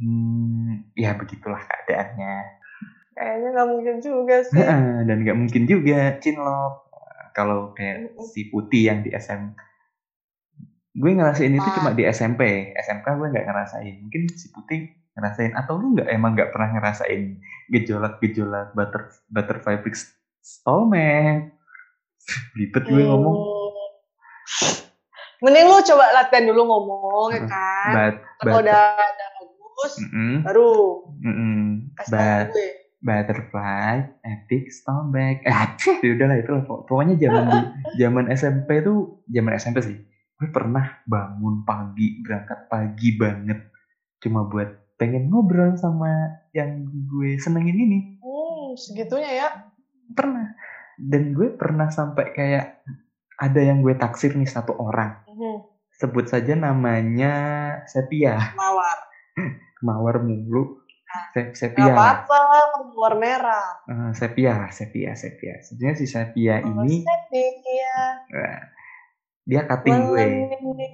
[0.00, 2.36] hmm, ya begitulah keadaannya.
[3.12, 4.56] Kayaknya nggak mungkin juga sih.
[5.04, 6.74] Dan nggak mungkin juga cinlok
[7.36, 9.52] kalau kayak si putih yang di SM
[10.92, 11.72] gue ngerasain itu Ah.
[11.80, 13.94] cuma di SMP SMK gue nggak ngerasain.
[14.04, 17.40] Mungkin si putih ngerasain atau lu nggak emang nggak pernah ngerasain
[17.72, 20.08] gejolak-gejolak butter butterfly fix
[20.40, 21.52] stallman
[22.56, 23.36] ribet gue ngomong.
[23.36, 24.91] Hmm.
[25.42, 27.92] Mending lu coba latihan dulu ngomong ya kan.
[27.92, 30.70] but Kalau udah, udah bagus, mm-mm, baru
[31.18, 31.54] mm-mm,
[31.98, 32.68] kasih tahu but gue.
[33.02, 35.66] butterfly epic stallback ah
[36.06, 36.62] ya udahlah itu lah.
[36.62, 37.46] Pok- pokoknya zaman
[38.00, 39.98] zaman SMP tuh zaman SMP sih
[40.38, 43.58] gue pernah bangun pagi berangkat pagi banget.
[44.18, 46.10] Cuma buat pengen ngobrol sama
[46.54, 47.98] yang gue senengin ini.
[48.22, 49.48] Hmm, segitunya ya.
[50.14, 50.54] pernah.
[50.98, 52.66] Dan gue pernah sampai kayak
[53.38, 55.22] ada yang gue taksir nih satu orang.
[55.24, 57.34] Hmm, sebut saja namanya
[57.86, 58.52] Sepia.
[58.54, 58.98] Mawar.
[59.86, 60.82] mawar mulu.
[61.32, 62.38] Se- Gak Sepia apa-apa,
[62.88, 63.68] mawar merah.
[63.84, 65.60] Eh, Sepia Sepia Sepia.
[65.60, 67.96] Sebenarnya si Sepia ini Sepia,
[68.32, 68.60] eh,
[69.44, 70.24] dia cutting gue.
[70.24, 70.32] Malam
[70.72, 70.86] ini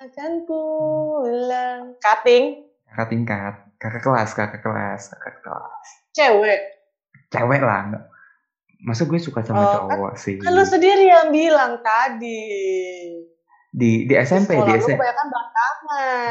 [0.00, 1.80] akan pulang.
[2.00, 2.44] Cutting,
[2.88, 5.88] kakak tingkat kakak kelas kakak kelas kakak kelas.
[6.10, 6.60] Cewek.
[7.30, 8.04] cewek lah nggak
[8.80, 12.42] masa gue suka sama Oh, kan- cowok sih Kan lu sendiri yang bilang tadi.
[13.70, 15.02] di di SMP di lu SMP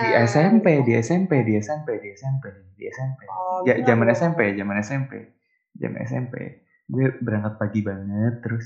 [0.02, 2.44] di SMP di SMP di SMP di SMP
[2.76, 4.08] di SMP Oh, Ja- bilang zaman.
[4.12, 5.12] SMP zaman SMP
[5.74, 6.34] zaman SMP
[6.86, 8.66] gue berangkat pagi banget terus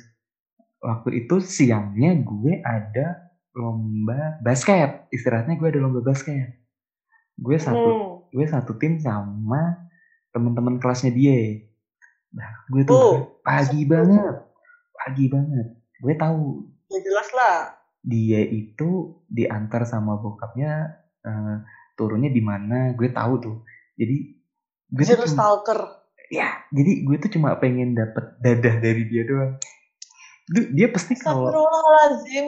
[0.79, 6.57] waktu itu siangnya gue ada lomba basket istirahatnya gue ada lomba basket
[7.35, 8.09] gue satu Hmm.
[8.31, 9.85] gue satu tim sama
[10.29, 11.61] teman-teman kelasnya dia
[12.33, 14.35] nah gue tuh Oh, pagi banget.
[14.91, 15.67] Pagi banget.
[15.97, 16.65] Gue tahu.
[16.89, 17.57] Ya jelas lah.
[18.01, 18.89] dia itu
[19.25, 21.55] diantar sama bokapnya eh,
[21.93, 23.57] turunnya di mana gue tahu tuh.
[23.95, 24.17] Jadi
[24.89, 25.79] gue tuh cuma- stalker.
[26.27, 29.53] ya jadi gue tuh cuma pengen dapet dadah dari dia doang.
[30.73, 32.45] Dia pasti kalau Astagfirullahaladzim.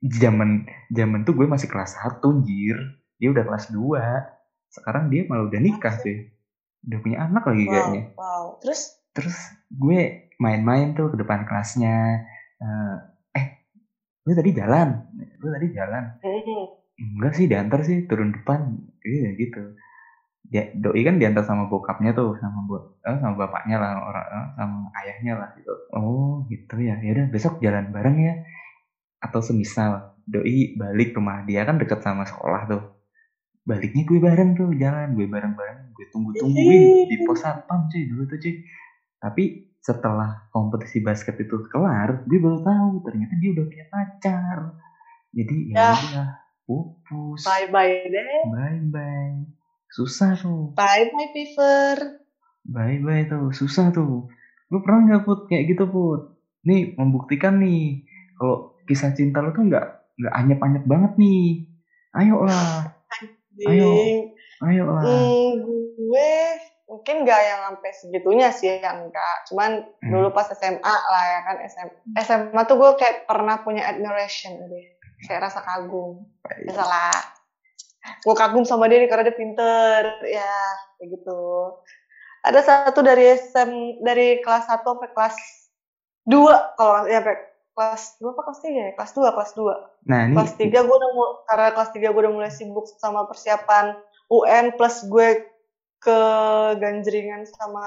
[0.00, 2.76] zaman zaman tuh gue masih kelas 1 anjir.
[3.16, 3.98] Dia udah kelas 2
[4.68, 6.28] sekarang dia malah udah nikah sih
[6.86, 8.02] udah punya anak lagi Wow, kayaknya.
[8.18, 8.44] wow.
[8.62, 8.80] Terus?
[9.16, 9.36] Terus
[9.72, 10.00] gue
[10.38, 12.20] main-main tuh ke depan kelasnya
[12.62, 12.94] eh
[13.38, 13.46] eh
[14.26, 14.88] lu tadi jalan?
[15.42, 16.04] Lu tadi jalan?
[16.24, 16.66] Hmm,
[17.18, 18.60] enggak sih diantar sih turun depan.
[19.04, 19.62] Iya gitu.
[20.52, 22.74] Dia doi kan diantar sama bokapnya tuh sama bu
[23.08, 25.72] eh, sama bapaknya lah orang eh, sama ayahnya lah gitu.
[25.96, 26.94] Oh gitu ya.
[27.04, 28.34] Ya udah besok jalan bareng ya.
[29.24, 29.92] Atau semisal
[30.26, 32.82] doi balik rumah dia kan deket sama sekolah tuh
[33.68, 38.02] baliknya gue bareng tuh jalan gue bareng bareng gue tunggu tungguin di pos satpam cuy
[38.10, 38.54] dulu tuh cuy.
[39.22, 39.44] Tapi
[39.82, 44.58] setelah kompetisi basket itu kelar gue baru tahu ternyata dia udah punya pacar.
[45.36, 45.92] Jadi ya Ya.
[45.92, 46.28] udah
[46.66, 48.42] pupus bye bye deh.
[48.52, 49.34] bye bye
[49.90, 50.74] susah tuh.
[50.78, 51.96] Bye bye Piver.
[52.66, 54.26] bye bye tuh susah tuh.
[54.72, 56.20] Lu pernah nggak put kayak gitu put?
[56.68, 58.02] Nih membuktikan nih
[58.38, 58.56] kalau
[58.88, 59.86] kisah cinta lu tuh nggak
[60.18, 61.42] nggak anyep anyep banget nih.
[62.16, 62.90] Ayolah
[63.64, 63.92] Ayo.
[64.60, 66.32] ayolah Hmm, gue
[66.86, 69.36] mungkin gak yang sampai segitunya sih yang enggak.
[69.50, 70.10] Cuman Hmm.
[70.12, 71.88] dulu pas SMA lah ya kan SM,
[72.20, 74.86] SMA tuh gue kayak pernah punya admiration deh.
[75.24, 76.28] Kayak rasa kagum.
[76.44, 77.16] Biasalah.
[78.22, 80.02] Gue kagum sama dia nih karena dia pinter.
[80.28, 80.54] Ya,
[81.00, 81.42] kayak gitu.
[82.46, 85.36] Ada satu dari SM dari kelas 1 sampai kelas
[86.22, 87.34] 2 kalau ya sampai
[87.76, 88.90] kelas 2 apa kelas 3 ya?
[88.96, 92.20] Kelas 2, kelas 2 nah ini kelas 3 gue udah mulai, karena kelas 3 gue
[92.24, 93.92] udah mulai sibuk sama persiapan
[94.26, 95.28] UN plus gue
[95.98, 96.18] ke
[96.78, 97.86] ganjringan sama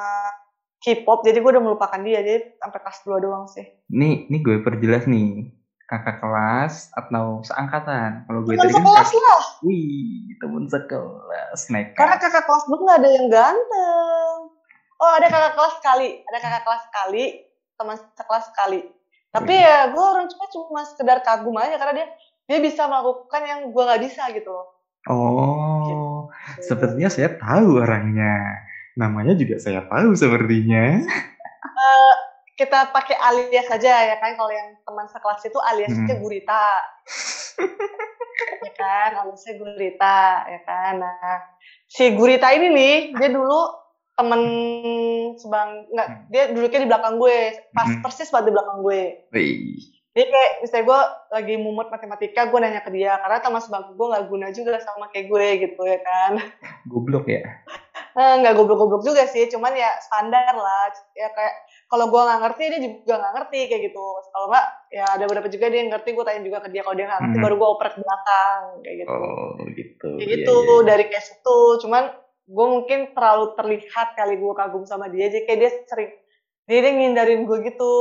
[0.79, 3.67] K-pop jadi gue udah melupakan dia jadi sampai kelas 2 doang sih.
[3.91, 5.51] Nih ini gue perjelas nih
[5.83, 8.23] kakak kelas atau seangkatan.
[8.23, 9.43] Kalau gue teman tadi kan sekelas kakak- lah.
[9.65, 11.97] Wih temen sekelas nekat.
[11.97, 14.37] Karena kakak kelas gue nggak ada yang ganteng.
[14.99, 17.23] Oh ada kakak kelas sekali ada kakak kelas sekali
[17.75, 18.79] teman sekelas sekali
[19.29, 19.61] tapi Wih.
[19.61, 22.07] ya gue orang cuma cuma sekedar kagum aja karena dia
[22.49, 24.67] dia bisa melakukan yang gue nggak bisa gitu loh.
[25.07, 26.27] Oh
[26.59, 28.65] sepertinya saya tahu orangnya.
[28.97, 30.99] Namanya juga saya tahu sepertinya.
[30.99, 32.13] Eh,
[32.59, 36.21] kita pakai alias saja ya kan kalau yang teman sekelas itu aliasnya Hmm.
[36.21, 36.63] gurita.
[38.39, 41.03] Ya kan aliasnya gurita ya kan.
[41.03, 41.43] Nah
[41.91, 43.67] si gurita ini nih dia dulu
[44.19, 44.41] temen
[45.35, 46.21] sebang nggak Hmm.
[46.27, 47.37] dia duduknya di belakang gue
[47.71, 48.01] pas Hmm.
[48.01, 49.01] persis banget di belakang gue
[49.31, 49.55] wih
[50.09, 50.99] jadi kayak misalnya gue
[51.31, 55.07] lagi mumut matematika gue nanya ke dia karena teman sebangku gue nggak guna juga sama
[55.07, 56.31] kayak gue gitu ya kan
[56.85, 57.41] goblok ya
[58.11, 61.53] Eh, nggak goblok-goblok juga sih cuman ya standar lah ya kayak
[61.85, 65.47] kalau gue nggak ngerti dia juga nggak ngerti kayak gitu kalau nggak ya ada beberapa
[65.47, 67.45] juga dia yang ngerti gue tanya juga ke dia kalau dia nggak ngerti Hmm.
[67.45, 70.09] baru gue oprek ke belakang kayak gitu Oh gitu.
[70.09, 70.83] kayak Iya, gitu iya.
[70.83, 72.03] dari case itu cuman
[72.49, 76.11] gue mungkin terlalu terlihat kali gue kagum sama dia jadi kayak dia sering
[76.65, 77.91] dia, dia ngindarin gue gitu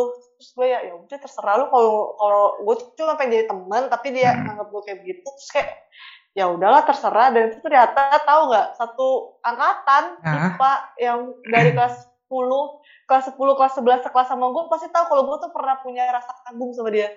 [0.40, 4.09] terus gue ya ya udah terserah lu kalau kalau gue cuma pengen jadi teman tapi
[4.11, 4.44] dia Hmm.
[4.49, 5.70] nganggap gue kayak gitu terus kayak
[6.32, 9.09] ya udahlah terserah dan itu ternyata tahu nggak satu
[9.42, 10.55] angkatan Ah.
[10.55, 10.72] IPA
[11.03, 11.96] yang dari kelas
[12.28, 16.05] 10 kelas 10 kelas 11 sekelas sama gue pasti tahu kalau gue tuh pernah punya
[16.09, 17.09] rasa kagum sama dia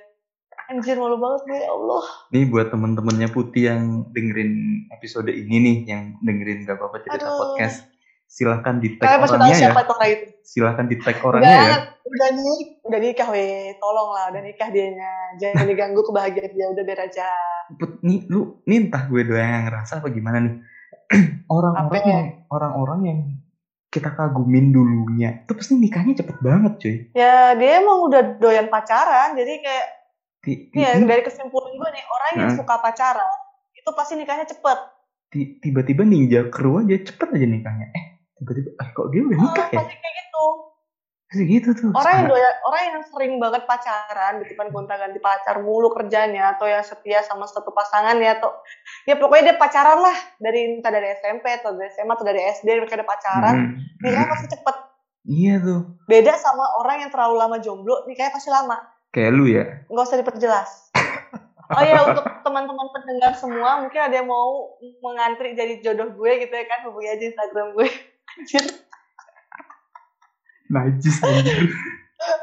[0.70, 4.54] anjir malu banget gue ya Allah Nih buat temen-temennya Putih yang dengerin
[4.94, 7.38] episode ini nih, yang dengerin gak apa-apa cerita Aduh.
[7.40, 7.88] podcast,
[8.28, 9.60] silahkan di tag kalian orangnya ya.
[9.68, 11.78] siapa itu orang itu Silahkan di tag orangnya udah, ya.
[12.02, 16.84] udah nih udah nikah weh tolong lah udah nikah dianya jangan diganggu kebahagiaan dia udah
[16.84, 17.28] biar aja
[17.76, 20.56] Put, nih lu, nih entah gue doang yang ngerasa apa gimana nih.
[21.56, 22.08] Orang-orang Apa?
[22.08, 23.20] yang orang-orang yang
[23.92, 26.96] kita kagumin dulunya, itu pasti nikahnya cepet banget cuy.
[27.12, 29.88] ya dia emang udah doyan pacaran jadi kayak
[30.44, 33.32] Ya ini dari kesimpulan gue nih orang yang suka pacaran
[33.72, 34.78] itu pasti nikahnya cepet
[35.28, 37.88] ti- tiba-tiba ninja crew aja cepet aja nikahnya.
[37.90, 39.80] Eh, tiba-tiba, eh kok dia udah nikah Oh, ya?
[39.80, 40.46] pasti kayak gitu
[41.24, 41.90] Pasti gitu tuh.
[41.94, 46.52] orang yang doyan orang yang sering banget pacaran gitu kan gonta ganti pacar mulu kerjanya
[46.52, 48.52] atau yang setia sama satu pasangan ya atau
[49.06, 52.68] ya pokoknya dia pacaran lah dari entah dari SMP atau dari SMA atau dari SD
[52.76, 54.34] mereka ada pacaran Hmm, nikahnya hmm.
[54.34, 54.76] pasti cepet
[55.24, 55.82] Iya tuh.
[56.04, 58.76] beda sama orang yang terlalu lama jomblo nikahnya pasti lama
[59.12, 59.64] Kayak lu ya.
[59.88, 60.72] nggak usah diperjelas.
[61.72, 66.52] Oh ya untuk teman-teman pendengar semua mungkin ada yang mau mengantri jadi jodoh gue gitu
[66.52, 67.88] ya kan hubungi aja Instagram gue.
[68.32, 68.64] Anjir,
[70.68, 71.68] Najis anjir.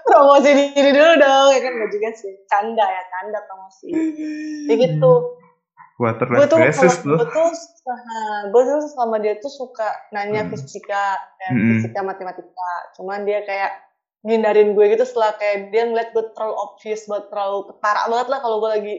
[0.03, 1.73] promosi diri dulu dong ya kan?
[1.73, 2.33] Nggak juga sih.
[2.45, 3.89] Canda ya canda promosi.
[4.67, 5.13] Ya gitu.
[5.99, 6.15] Gue
[6.47, 7.51] tuh basis gue tuh
[8.49, 10.51] gue tuh sama dia tuh suka nanya Hmm.
[10.53, 11.05] fisika
[11.39, 11.69] ya, Hmm.
[11.75, 12.71] fisika matematika.
[12.95, 13.73] Cuman dia kayak
[14.27, 18.39] ngindarin gue gitu setelah kayak dia ngeliat gue terlalu obvious banget terlalu ketara banget lah
[18.43, 18.95] kalau gue lagi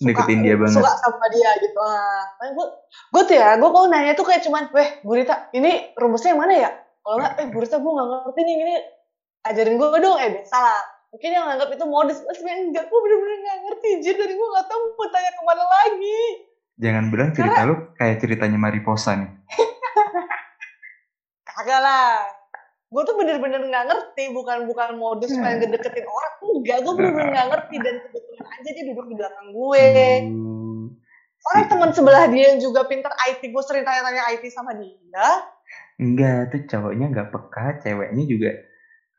[0.00, 0.76] suka, Deketin dia banget.
[0.80, 1.78] suka sama dia gitu.
[1.80, 6.32] Ah gue gue tuh ya gue kalau nanya tuh kayak cuman weh Gurita ini rumusnya
[6.32, 6.70] yang mana ya?
[7.04, 8.74] Kalau nggak eh Gurita gue nggak ngerti nih ini
[9.48, 10.16] ajarin gue dong.
[10.20, 10.80] Eh salah
[11.10, 13.88] mungkin yang nganggap itu modus tapi sebenarnya enggak gue bener-bener nggak ngerti.
[14.00, 16.20] Jir dari gue nggak tahu mau tanya ke mana lagi.
[16.80, 19.30] Jangan bilang cerita lu kayak ceritanya Mariposa nih.
[21.50, 22.39] kagak lah
[22.90, 25.46] gue tuh bener-bener nggak ngerti bukan bukan modus Hmm.
[25.46, 29.48] pengen ngedeketin orang enggak gue bener-bener nggak ngerti dan kebetulan aja dia duduk di belakang
[29.50, 29.86] gue
[30.26, 30.82] Hmm.
[31.46, 35.26] orang teman sebelah dia yang juga pinter IT gue sering tanya-tanya IT sama dia
[35.96, 38.50] Enggak, tuh cowoknya nggak peka, ceweknya juga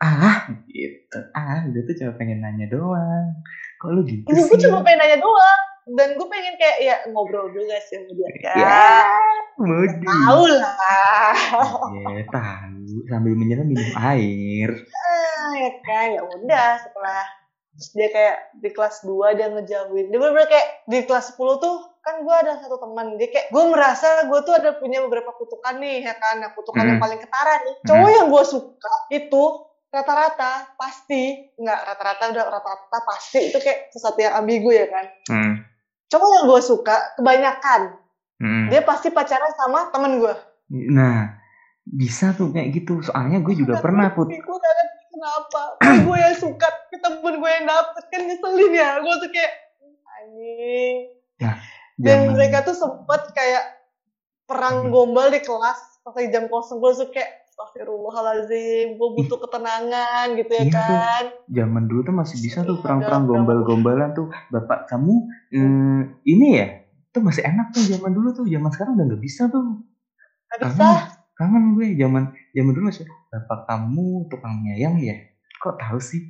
[0.02, 1.20] ah gitu.
[1.32, 3.38] Ah, dia tuh cuma pengen nanya doang.
[3.78, 4.66] Kok lu gitu ini gue sih?
[4.66, 5.62] cuma pengen nanya doang
[5.96, 8.80] dan gue pengen kayak ya ngobrol juga sih sama dia ya, Ya,
[10.02, 11.34] tahu lah
[11.88, 12.71] Ya, tahu.
[13.08, 14.70] Sambil menyelam minum air.
[14.88, 17.24] Ah, ya kan ya udah setelah
[17.72, 21.78] terus dia kayak di kelas 2 dia ngejauhin dia bener kayak di kelas 10 tuh
[22.00, 25.80] kan gue ada satu teman dia kayak gue merasa gue tuh ada punya beberapa kutukan
[25.80, 27.06] nih ya kan nah kutukan yang Hmm.
[27.08, 29.44] paling ketara nih cowok yang gue suka itu
[29.88, 31.24] rata-rata pasti
[31.54, 35.54] nggak rata-rata udah rata-rata pasti itu kayak sesuatu yang ambigu ya kan Hmm.
[36.08, 37.82] cowok yang gue suka kebanyakan
[38.36, 38.68] Hmm.
[38.68, 40.36] dia pasti pacaran sama temen gue
[40.72, 41.40] Nah,
[41.84, 43.02] bisa tuh kayak gitu.
[43.02, 44.28] Soalnya gue juga pernah put.
[44.28, 44.76] gue gak
[45.12, 46.68] kenapa Tapi gue yang suka
[46.98, 49.54] temen gue yang dapet kan nyeselin ya gue tuh kayak
[50.16, 50.98] anjing
[51.98, 53.64] dan Zaman- mereka tuh sempet kayak
[54.44, 54.90] perang Hmm.
[54.90, 60.50] gombal di kelas pas lagi jam kosong gue tuh kayak Astagfirullahaladzim, gue butuh ketenangan gitu
[60.50, 60.80] ya Iya tuh.
[60.80, 61.24] kan.
[61.52, 65.14] zaman dulu tuh masih bisa tuh Iya, perang-perang gombal-gombalan tuh bapak kamu
[65.52, 66.68] eh, ini ya
[67.10, 69.78] tuh masih enak tuh zaman dulu tuh zaman sekarang udah nggak bisa tuh
[70.50, 70.88] Gak bisa.
[71.42, 72.24] Kangen gue zaman
[72.54, 75.18] zaman dulu masih bapak kamu tukang mie ayam ya
[75.58, 76.22] kok tahu sih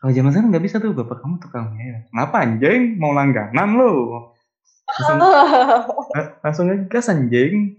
[0.00, 3.76] kalau zaman sekarang nggak bisa tuh bapak kamu tukang mie ayam kenapa anjing mau langganan
[3.76, 3.92] lo
[4.88, 5.18] langsung
[6.16, 7.76] la- langsung ngegas anjing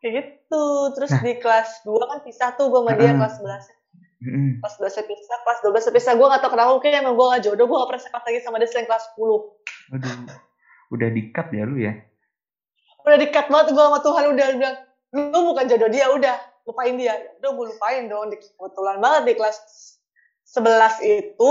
[0.00, 0.64] kayak gitu.
[0.96, 1.20] Terus Nah.
[1.20, 3.20] di kelas 2 kan pisah tuh gue sama dia Heeh.
[3.20, 4.24] kelas 11.
[4.24, 4.48] Mm-mm.
[4.58, 6.12] Kelas 11 pisah, kelas 12 pisah.
[6.16, 7.68] Gue gak tau kenapa mungkin emang gue gak jodoh.
[7.68, 9.92] Gue gak pernah sekelas lagi sama dia selain kelas 10.
[9.92, 10.16] Aduh,
[10.90, 11.92] udah dikat ya lu ya
[13.00, 14.76] udah dikat banget gue sama Tuhan udah bilang
[15.10, 16.36] lu bukan jodoh dia udah.
[16.68, 17.18] Lupain dia.
[17.18, 18.30] Ya udah gue lupain dong.
[18.30, 19.56] Di kebetulan banget di kelas
[20.46, 21.50] 11 itu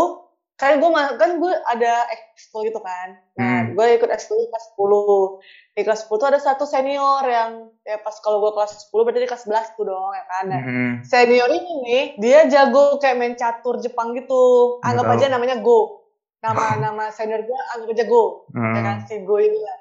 [0.59, 3.15] kan gue kan gue ada ekskul gitu kan.
[3.39, 3.79] Nah Hmm.
[3.79, 5.39] gue ikut ekskul kelas 10
[5.71, 9.23] di kelas 10 tuh ada satu senior yang ya pas kalau gue kelas 10 berarti
[9.23, 10.43] di kelas 11 tuh dong ya kan?
[10.51, 10.91] Nah, Mm-mm.
[11.07, 14.77] senior ini nih dia jago kayak main catur Jepang gitu.
[14.83, 16.03] Anggap Nggak aja namanya Go.
[16.43, 18.97] Nama nama senior gue anggap aja Go ya kan?
[18.99, 19.07] Mm.
[19.07, 19.79] si Go ini lah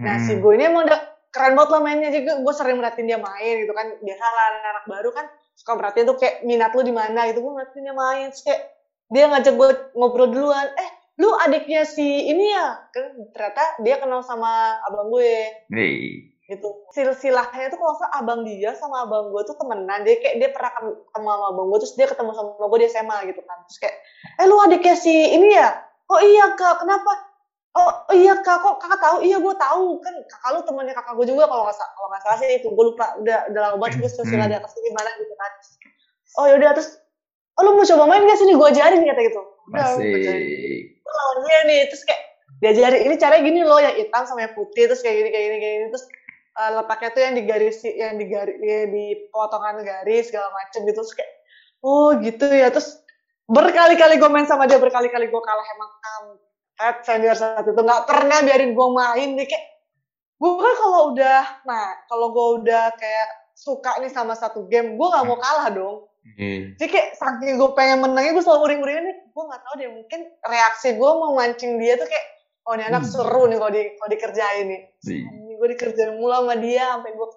[0.00, 1.00] Nah, si Go ini emang udah
[1.30, 2.10] keren banget lah mainnya.
[2.10, 3.86] Juga gue sering merhatiin dia main gitu kan.
[4.02, 7.42] Biasa lah anak-anak baru kan suka merhatiin tuh kayak minat lu di mana gitu.
[7.42, 8.26] Gue merhatiin dia main.
[8.34, 8.62] Terus kayak
[9.10, 9.68] dia ngajak gue
[9.98, 10.66] ngobrol duluan.
[10.74, 12.80] Eh lu adiknya si ini ya?
[12.90, 15.32] Kan ternyata dia kenal sama abang gue.
[15.70, 16.30] Hey.
[16.50, 16.66] gitu.
[16.90, 20.02] Silsilahnya tuh kalau salah abang dia sama abang gue tuh temenan.
[20.02, 23.18] Dia kayak dia pernah ketemu sama abang gue terus dia ketemu sama gue di SMA
[23.30, 23.58] gitu kan.
[23.70, 23.96] Terus kayak
[24.42, 25.70] eh lu adiknya si ini ya?
[26.10, 26.82] Oh iya kak.
[26.82, 27.29] Kenapa
[27.78, 28.58] oh iya kak.
[28.62, 29.16] Kok kakak tahu?
[29.22, 30.02] Iya gue tahu.
[30.02, 32.68] Kan kakak lu temannya kakak gue juga kalau nggak salah kalau nggak salah sih itu.
[32.72, 33.06] Gue lupa.
[33.22, 35.52] Udah udah lama banget gue silsilah di atas gimana gitu kan.
[36.38, 36.90] Oh yaudah terus
[37.58, 38.52] oh lu mau coba main gak sini?
[38.56, 39.40] Gue ajarin kata gitu.
[39.70, 40.98] Udah Masih.
[41.04, 41.80] lawan dia nih.
[41.90, 42.22] Terus kayak
[42.60, 44.90] diajarin ini caranya gini loh yang hitam sama yang putih.
[44.90, 45.86] Terus kayak gini kayak gini kayak gini.
[45.94, 46.04] Terus
[46.58, 51.02] uh, letaknya tuh yang digaris yang digaris ya, di potongan garis segala macem gitu.
[51.02, 51.32] Terus kayak
[51.86, 52.68] oh gitu ya.
[52.74, 52.98] Terus
[53.50, 55.90] berkali-kali gue main sama dia berkali-kali gue kalah emang
[56.80, 59.64] kampret senior saat itu nggak pernah biarin gue main nih kayak
[60.40, 65.06] gue kan kalau udah nah kalau gue udah kayak suka nih sama satu game gue
[65.06, 66.76] nggak mau kalah dong Oke.
[66.80, 70.20] jadi kayak saking gue pengen menangnya gue selalu uring-uringin nih gue nggak tahu deh mungkin
[70.48, 72.26] reaksi gue mau mancing dia tuh kayak
[72.64, 73.12] oh ini anak Hmm.
[73.12, 74.80] seru nih kalau di kalau dikerjain nih
[75.20, 77.28] ini gue dikerjain mulu sama dia sampai gue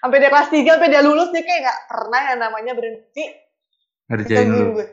[0.00, 3.24] sampai dia kelas 3 sampai dia lulus dia kayak nggak pernah yang namanya berhenti
[4.08, 4.72] Ngerjain gangguin lu.
[4.80, 4.86] gue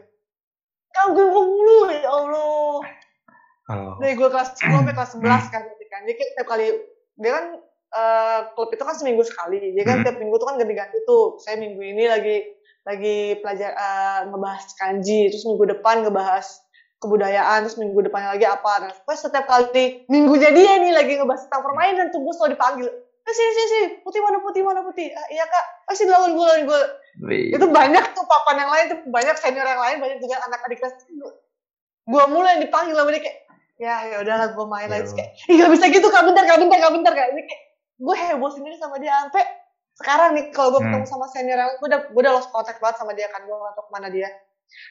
[0.91, 2.79] gangguin gue mulu ya Allah
[3.67, 6.01] Kalau dari gue kelas 10 sampai kelas 11 kan berarti kan.
[6.07, 6.65] Dia tiap kali
[7.19, 7.45] dia kan
[7.87, 9.75] eh, klub itu kan seminggu sekali.
[9.75, 10.05] Dia kan Hmm.
[10.07, 11.35] tiap minggu tuh kan ganti-ganti tuh.
[11.39, 12.47] Saya minggu ini lagi
[12.87, 16.47] lagi pelajar eh, ngebahas kanji terus minggu depan ngebahas
[16.97, 18.71] kebudayaan terus minggu depannya lagi apa.
[18.81, 22.87] Nah pokoknya setiap kali minggunya dia nih lagi ngebahas tentang permainan tuh gue selalu dipanggil
[23.27, 25.11] eh sini sini sini putih mana putih mana putih.
[25.11, 25.65] Ah, iya kak.
[25.91, 26.81] Oh sini lawan gue lawan gue
[27.51, 30.79] itu banyak tuh papan yang lain tuh banyak senior yang lain banyak juga anak adik
[30.79, 30.95] kelas
[32.07, 33.37] gue mulai yang dipanggil sama dia kayak
[33.77, 35.05] ya ya udahlah gue main lagi.
[35.05, 35.13] Ya.
[35.13, 37.27] Kayak ih gak bisa gitu kak bentar kak bentar kak bentar kak.
[37.31, 37.61] Ini kayak
[37.97, 39.45] gue heboh sendiri sama dia sampai
[39.93, 40.93] sekarang nih kalau gue Hmm.
[40.93, 43.53] ketemu sama senior yang gue udah gue udah lost contact banget sama dia kan gue
[43.53, 44.29] gak tau ke mana dia.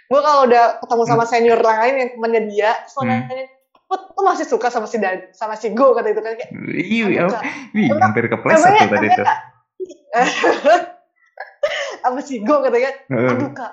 [0.06, 3.22] Gue kalau udah ketemu sama senior lain yang temannya dia gue Hmm.
[3.22, 3.46] nanya
[3.86, 5.94] Put, lu masih suka sama si Dan, sama si Go?
[5.94, 9.22] Kata itu kan kayak Wih, "Aduh, oh, Kak, wih, Emang- hampir kepleset tuh tadi tuh.
[9.22, 9.38] Kak,
[12.02, 13.72] sama si Go katanya aduh kak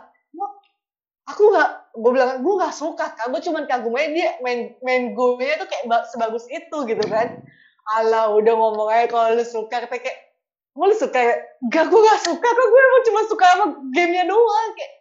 [1.23, 3.29] aku nggak gue bilang gue nggak suka kak.
[3.29, 7.37] Gue cuman kagum aja dia main main gue tuh kayak ba- sebagus itu gitu kan.
[7.91, 10.19] Ala udah ngomong aja kalau lu suka kata kayak
[10.73, 11.35] mau lu suka ya?
[11.67, 12.65] Gak gue gak suka kak.
[12.65, 14.93] Gue emang cuma suka sama gamenya doang kayak.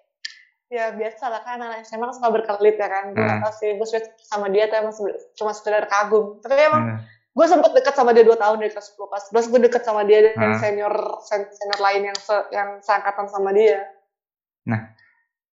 [0.68, 3.04] Ya biasa lah kan anak SMA kan suka berkelit ya kan.
[3.10, 3.30] Gue Hmm.
[3.30, 3.86] gak tau sih gue
[4.22, 4.92] sama dia tuh emang
[5.32, 6.40] cuma sekedar kagum.
[6.40, 6.98] Tapi emang Heeh.
[7.32, 10.02] gue sempet deket sama dia dua tahun dari kelas 10 kelas 11 gue deket sama
[10.02, 10.58] dia dan Hmm.
[10.58, 13.80] senior sen- senior lain yang se, yang seangkatan sama dia.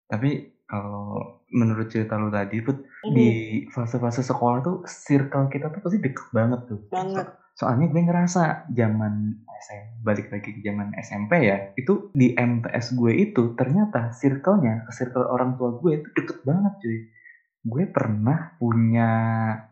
[0.06, 0.30] Tapi
[0.72, 1.20] kalau
[1.52, 3.28] menurut cerita lu tadi, Put, di
[3.68, 6.80] fase-fase sekolah tuh circle kita tuh pasti deket banget tuh.
[6.88, 12.32] banget So- soalnya gue ngerasa zaman SM, balik lagi ke zaman SMP ya, itu di
[12.32, 16.98] MTS gue itu ternyata circle-nya ke circle orang tua gue itu deket banget cuy.
[17.62, 19.08] Gue pernah punya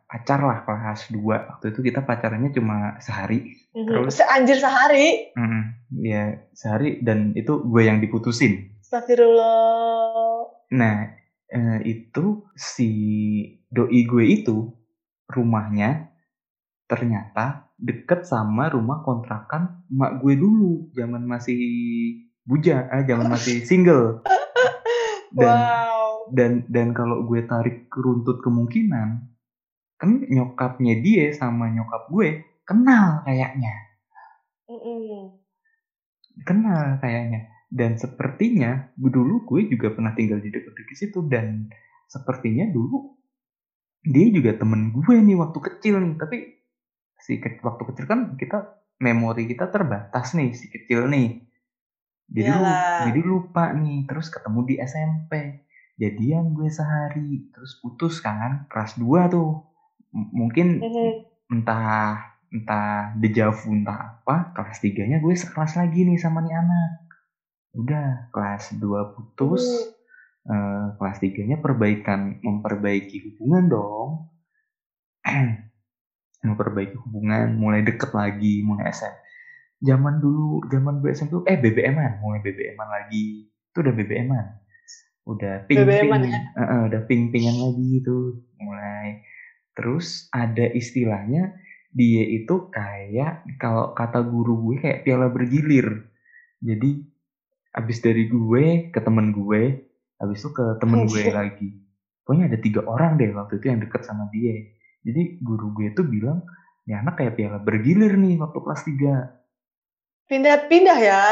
[0.05, 1.17] pacar lah kelas 2.
[1.25, 3.57] Waktu itu kita pacarannya cuma sehari.
[3.73, 4.13] Terus?
[4.13, 5.63] Se anjir sehari Mm,
[6.05, 6.23] ya
[6.53, 8.77] sehari dan itu gue yang diputusin.
[8.85, 10.97] Astagfirullah Nah,
[11.51, 12.91] eh, itu si
[13.71, 14.57] doi gue itu
[15.31, 16.11] rumahnya
[16.91, 21.59] ternyata deket sama rumah kontrakan mak gue dulu, zaman masih
[22.49, 24.23] buja, eh zaman masih single.
[25.31, 29.09] Dan wow dan dan kalau gue tarik runtut kemungkinan,
[30.01, 32.29] kan nyokapnya dia sama nyokap gue
[32.69, 33.75] kenal kayaknya,
[34.69, 35.41] Mm-mm.
[36.47, 37.41] kenal kayaknya.
[37.71, 41.71] Dan sepertinya dulu gue juga pernah tinggal di dekat-dekat situ dan
[42.11, 43.15] sepertinya dulu
[44.05, 46.15] dia juga temen gue nih waktu kecil nih.
[46.23, 46.37] Tapi
[47.25, 48.59] si ke- waktu kecil kan kita
[49.01, 51.29] memori kita terbatas nih si kecil nih.
[52.31, 52.65] Jadi lu,
[53.07, 55.33] jadi lupa nih terus ketemu di SMP
[55.99, 59.51] jadian gue sehari terus putus kan kelas 2 tuh.
[60.15, 61.11] M- mungkin Mhm.
[61.55, 62.19] entah
[62.51, 66.91] entah dejavu entah apa kelas tiganya gue sekelas lagi nih sama nih anak
[67.77, 69.63] udah kelas 2 putus
[70.47, 74.09] eh, kelas tiganya perbaikan memperbaiki hubungan dong.
[76.41, 79.15] Memperbaiki hubungan mulai deket lagi mulai SM
[79.81, 83.49] zaman dulu zaman gue SMP tuh, eh BBM-an mulai BBM-an lagi.
[83.49, 84.47] Itu udah BBM-an
[85.31, 86.41] udah ping ping ya?
[86.91, 89.23] udah ping pingan lagi tuh mulai.
[89.77, 91.55] Terus ada istilahnya
[91.91, 96.11] dia itu kayak kalau kata guru gue kayak piala bergilir.
[96.61, 97.10] Jadi
[97.71, 99.79] abis dari gue ke temen gue
[100.17, 101.33] habis itu ke temen gue Anjir.
[101.33, 101.69] lagi
[102.23, 104.59] pokoknya ada tiga orang deh waktu itu yang deket sama dia
[105.01, 106.43] jadi guru gue tuh bilang
[106.85, 109.31] ini anak kayak piala bergilir nih waktu kelas 3
[110.27, 111.23] Pindah-pindah ya.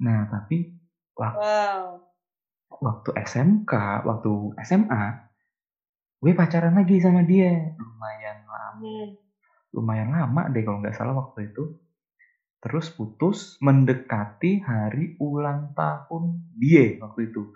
[0.00, 0.64] Nah tapi
[1.12, 2.00] wak- Wow.
[2.80, 3.72] waktu SMK
[4.02, 5.04] waktu SMA
[6.18, 9.12] gue pacaran lagi sama dia lumayan lama Hmm.
[9.70, 11.68] lumayan lama deh kalau nggak salah waktu itu
[12.64, 17.52] terus putus mendekati hari ulang tahun dia waktu itu.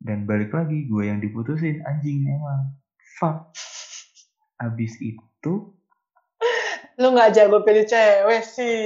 [0.00, 1.84] Dan balik lagi gue yang diputusin.
[1.84, 2.72] Anjing emang.
[3.20, 3.52] Fuck.
[4.56, 5.76] Abis itu
[6.94, 8.80] Lu nggak jago pilih cewek sih.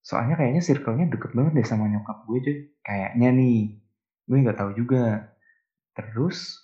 [0.00, 2.56] soalnya kayaknya circle-nya deket banget deh sama nyokap gue cuy.
[2.80, 3.60] Kayaknya nih.
[4.24, 5.28] Gue nggak tahu juga.
[5.92, 6.56] Terus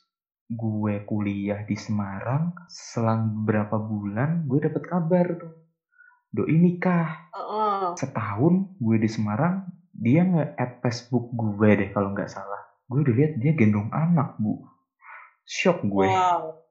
[0.49, 2.57] gue kuliah di Semarang.
[2.71, 5.66] Selang beberapa bulan gue dapet kabar tuh
[6.35, 7.31] doi nikah.
[7.33, 7.95] Heeh.
[7.97, 9.67] setahun gue di Semarang
[9.97, 12.69] dia nge-add Facebook gue deh kalau nggak salah.
[12.87, 14.63] Gue udah lihat dia gendong anak bu.
[15.47, 16.07] Shock gue.
[16.07, 16.63] Wow.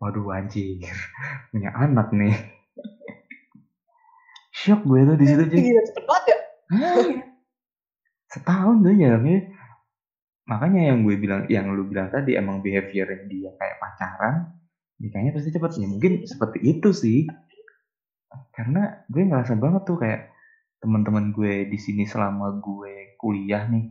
[0.00, 0.92] waduh anjir.
[1.52, 2.34] Punya anak nih.
[4.50, 6.38] Shock gue tuh di situ Gila cepet banget ya.
[8.30, 9.50] setahun tuh jaraknya
[10.46, 14.54] makanya yang gue bilang yang lu bilang tadi emang behavior dia kayak pacaran
[15.00, 15.70] nikahnya pasti cepet.
[15.80, 17.24] Ya mungkin seperti itu sih
[18.54, 20.30] karena gue ngerasa banget tuh kayak
[20.80, 23.90] teman-teman gue di sini selama gue kuliah nih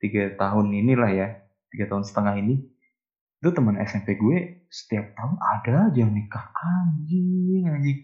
[0.00, 1.28] tiga tahun inilah ya
[1.70, 2.74] tiga tahun setengah ini
[3.44, 6.48] itu teman SMP gue setiap tahun ada aja yang nikah.
[6.56, 8.00] Anjing anjing.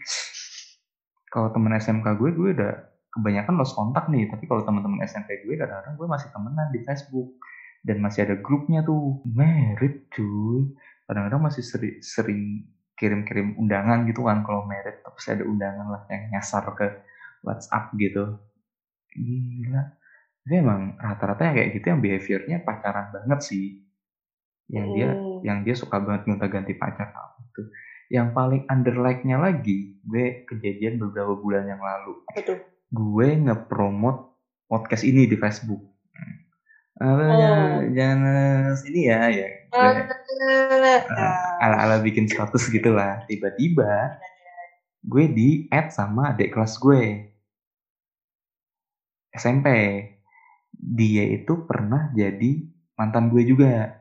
[1.33, 2.73] Kalau teman SMK gue gue udah
[3.09, 4.29] kebanyakan lost kontak nih.
[4.29, 7.41] Tapi kalau teman-teman SMP gue kadang-kadang gue masih temenan di Facebook.
[7.81, 9.25] Dan masih ada grupnya tuh.
[9.25, 10.77] Merit cuy.
[11.09, 12.69] Kadang-kadang masih seri- sering
[13.01, 16.87] kirim-kirim undangan gitu kan kalau merit terus ada undangan lah yang nyasar ke
[17.41, 18.37] WhatsApp gitu
[19.17, 19.97] gila
[20.41, 23.67] tapi emang rata-rata yang kayak gitu yang behaviornya pacaran banget sih
[24.69, 25.41] yang dia Hmm.
[25.43, 27.09] yang dia suka banget gonta-ganti pacar
[27.49, 27.73] gitu
[28.11, 32.59] yang paling underlike-nya lagi gue kejadian beberapa bulan yang lalu tuh?
[32.91, 34.31] gue nge-promote
[34.67, 35.79] podcast ini di Facebook.
[37.01, 37.31] Apa Oh.
[37.35, 39.49] jangan, jangan ini ya ya.
[39.71, 40.03] Gue
[41.11, 41.31] Ya.
[41.63, 43.23] ala-ala bikin status gitu lah.
[43.31, 44.19] Tiba-tiba
[45.07, 47.31] gue di add sama adik kelas gue.
[49.33, 49.67] SMP.
[50.75, 52.67] Dia itu pernah jadi
[52.99, 53.95] mantan gue juga.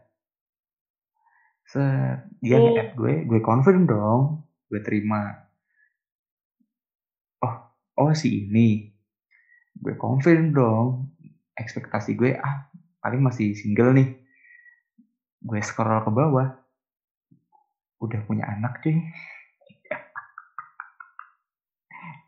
[1.69, 2.65] Set, dia Hmm.
[2.65, 4.41] nge-add gue, gue confirm dong,
[4.73, 5.45] gue terima.
[7.45, 7.53] Oh,
[7.95, 8.89] oh si ini.
[9.77, 11.13] Gue confirm dong.
[11.55, 12.67] Ekspektasi gue, ah
[12.99, 14.18] paling masih single nih.
[15.43, 16.47] Gue scroll ke bawah.
[17.99, 18.95] Udah punya anak cuy.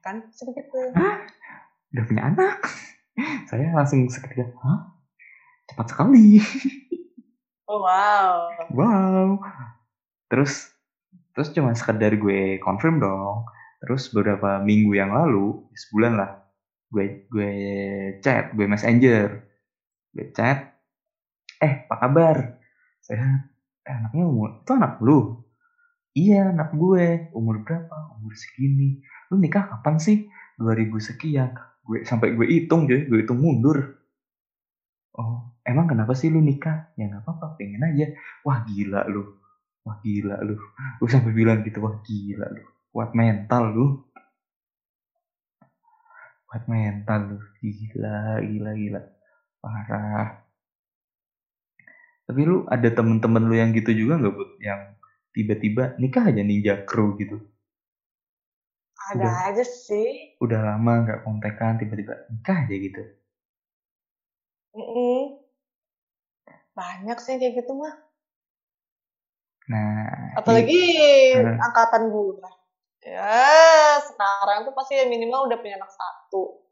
[0.04, 0.92] Kan sebegitu.
[1.96, 2.58] Udah punya anak.
[3.48, 4.96] Saya langsung seketika, hah?
[5.70, 6.42] Cepat sekali.
[7.72, 8.52] Oh wow.
[8.76, 9.40] wow
[10.32, 10.72] terus
[11.36, 13.44] terus cuma sekedar gue confirm dong
[13.84, 16.32] terus beberapa minggu yang lalu sebulan lah
[16.88, 17.54] gue gue
[18.24, 19.44] chat gue messenger
[20.16, 20.72] gue chat
[21.60, 22.61] eh apa kabar
[23.02, 23.52] sehat
[23.86, 25.42] eh, anaknya umur itu anak lu?
[26.12, 27.32] Iya anak gue.
[27.32, 27.96] Umur berapa?
[28.20, 29.00] Umur segini.
[29.32, 30.28] Lu nikah kapan sih?
[30.60, 31.52] 2000 sekian.
[31.82, 33.98] Gue sampai gue hitung cuy gue hitung mundur.
[35.18, 36.94] Oh emang kenapa sih lu nikah?
[37.00, 38.12] Ya nggak apa-apa pengen aja.
[38.46, 39.24] Wah gila lu.
[39.88, 40.56] Wah gila lu.
[41.00, 42.64] Gue sampai bilang gitu wah gila lu.
[42.92, 43.86] Kuat mental lu.
[46.46, 47.38] Kuat mental lu.
[47.64, 49.02] Gila gila gila.
[49.62, 50.41] Parah
[52.32, 54.96] tapi lu ada temen-temen lu yang gitu juga nggak bud yang
[55.36, 57.44] tiba-tiba nikah aja ninja crew gitu
[59.12, 59.36] Ada Udah.
[59.52, 60.32] aja sih.
[60.40, 63.04] udah lama nggak kontekan tiba-tiba nikah aja gitu
[64.72, 65.36] Mm-mm.
[66.72, 67.92] Banyak sih kayak gitu mah.
[69.68, 70.80] nah Apalagi
[71.36, 71.60] Hmm.
[71.60, 72.48] angkatan gue.
[73.04, 76.64] Ya, sekarang tuh pasti minimal udah punya anak satu.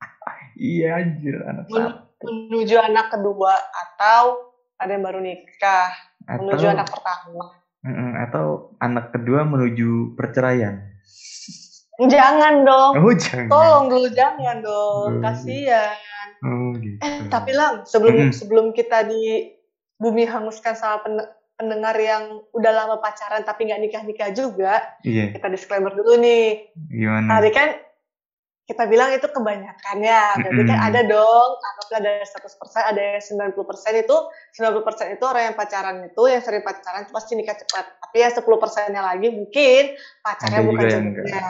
[0.56, 4.51] iya anjir anak Men- satu Menuju anak kedua atau
[4.82, 5.90] ada yang baru nikah.
[6.22, 7.44] Menuju atau anak pertama.
[8.20, 8.44] Atau
[8.78, 10.78] anak kedua menuju perceraian
[12.00, 12.92] Jangan dong.
[12.98, 15.10] oh jangan Tolong dulu jangan dong.
[15.20, 15.94] Kasihan.
[16.42, 18.34] oh gitu Eh, tapi lang, sebelum Mm-mm.
[18.34, 19.50] sebelum kita di
[19.96, 25.46] bumi hanguskan sama pen- pendengar yang udah lama pacaran tapi nggak nikah-nikah juga, iya kita
[25.46, 26.74] disclaimer dulu nih.
[26.88, 27.68] gimana Tadi kan
[28.62, 30.38] kita bilang itu kebanyakan ya.
[30.38, 34.16] Berarti kan ada dong, anggaplah ada 100%, ada yang 90% itu,
[34.54, 37.84] 90% itu orang yang pacaran itu, yang sering pacaran itu pasti nikah cepat.
[37.98, 39.82] Tapi ya 10%-nya lagi mungkin
[40.22, 41.42] pacarnya Ada bukan jodohnya.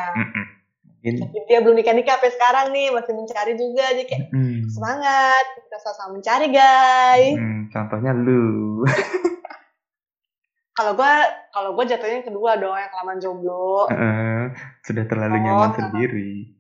[1.03, 3.85] Tapi dia belum nikah-nikah sampai sekarang nih, masih mencari juga.
[3.91, 7.35] Jadi kayak mm, semangat, kita sama-sama mencari guys.
[7.37, 8.87] mm, contohnya lu
[10.79, 11.13] kalau gue
[11.53, 14.57] kalau gue jatuhnya yang kedua dong yang kelamaan jomblo Heeh,
[14.87, 15.43] sudah terlalu Oh.
[15.45, 16.52] nyaman sendiri.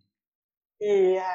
[0.82, 1.34] Iya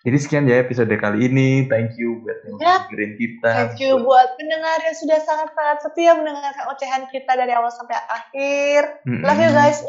[0.00, 1.68] Jadi sekian ya episode kali ini.
[1.68, 2.74] Thank you buat yang Ya.
[2.88, 3.50] dengerin kita.
[3.52, 9.04] thank you buat pendengar yang sudah sangat-sangat setia mendengarkan ocehan kita dari awal sampai akhir
[9.04, 9.20] Mm-mm.
[9.20, 9.84] love you guys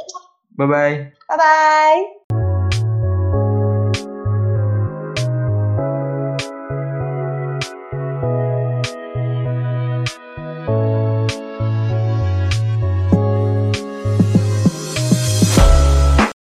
[0.51, 0.95] Bye bye.
[1.25, 2.20] bye bye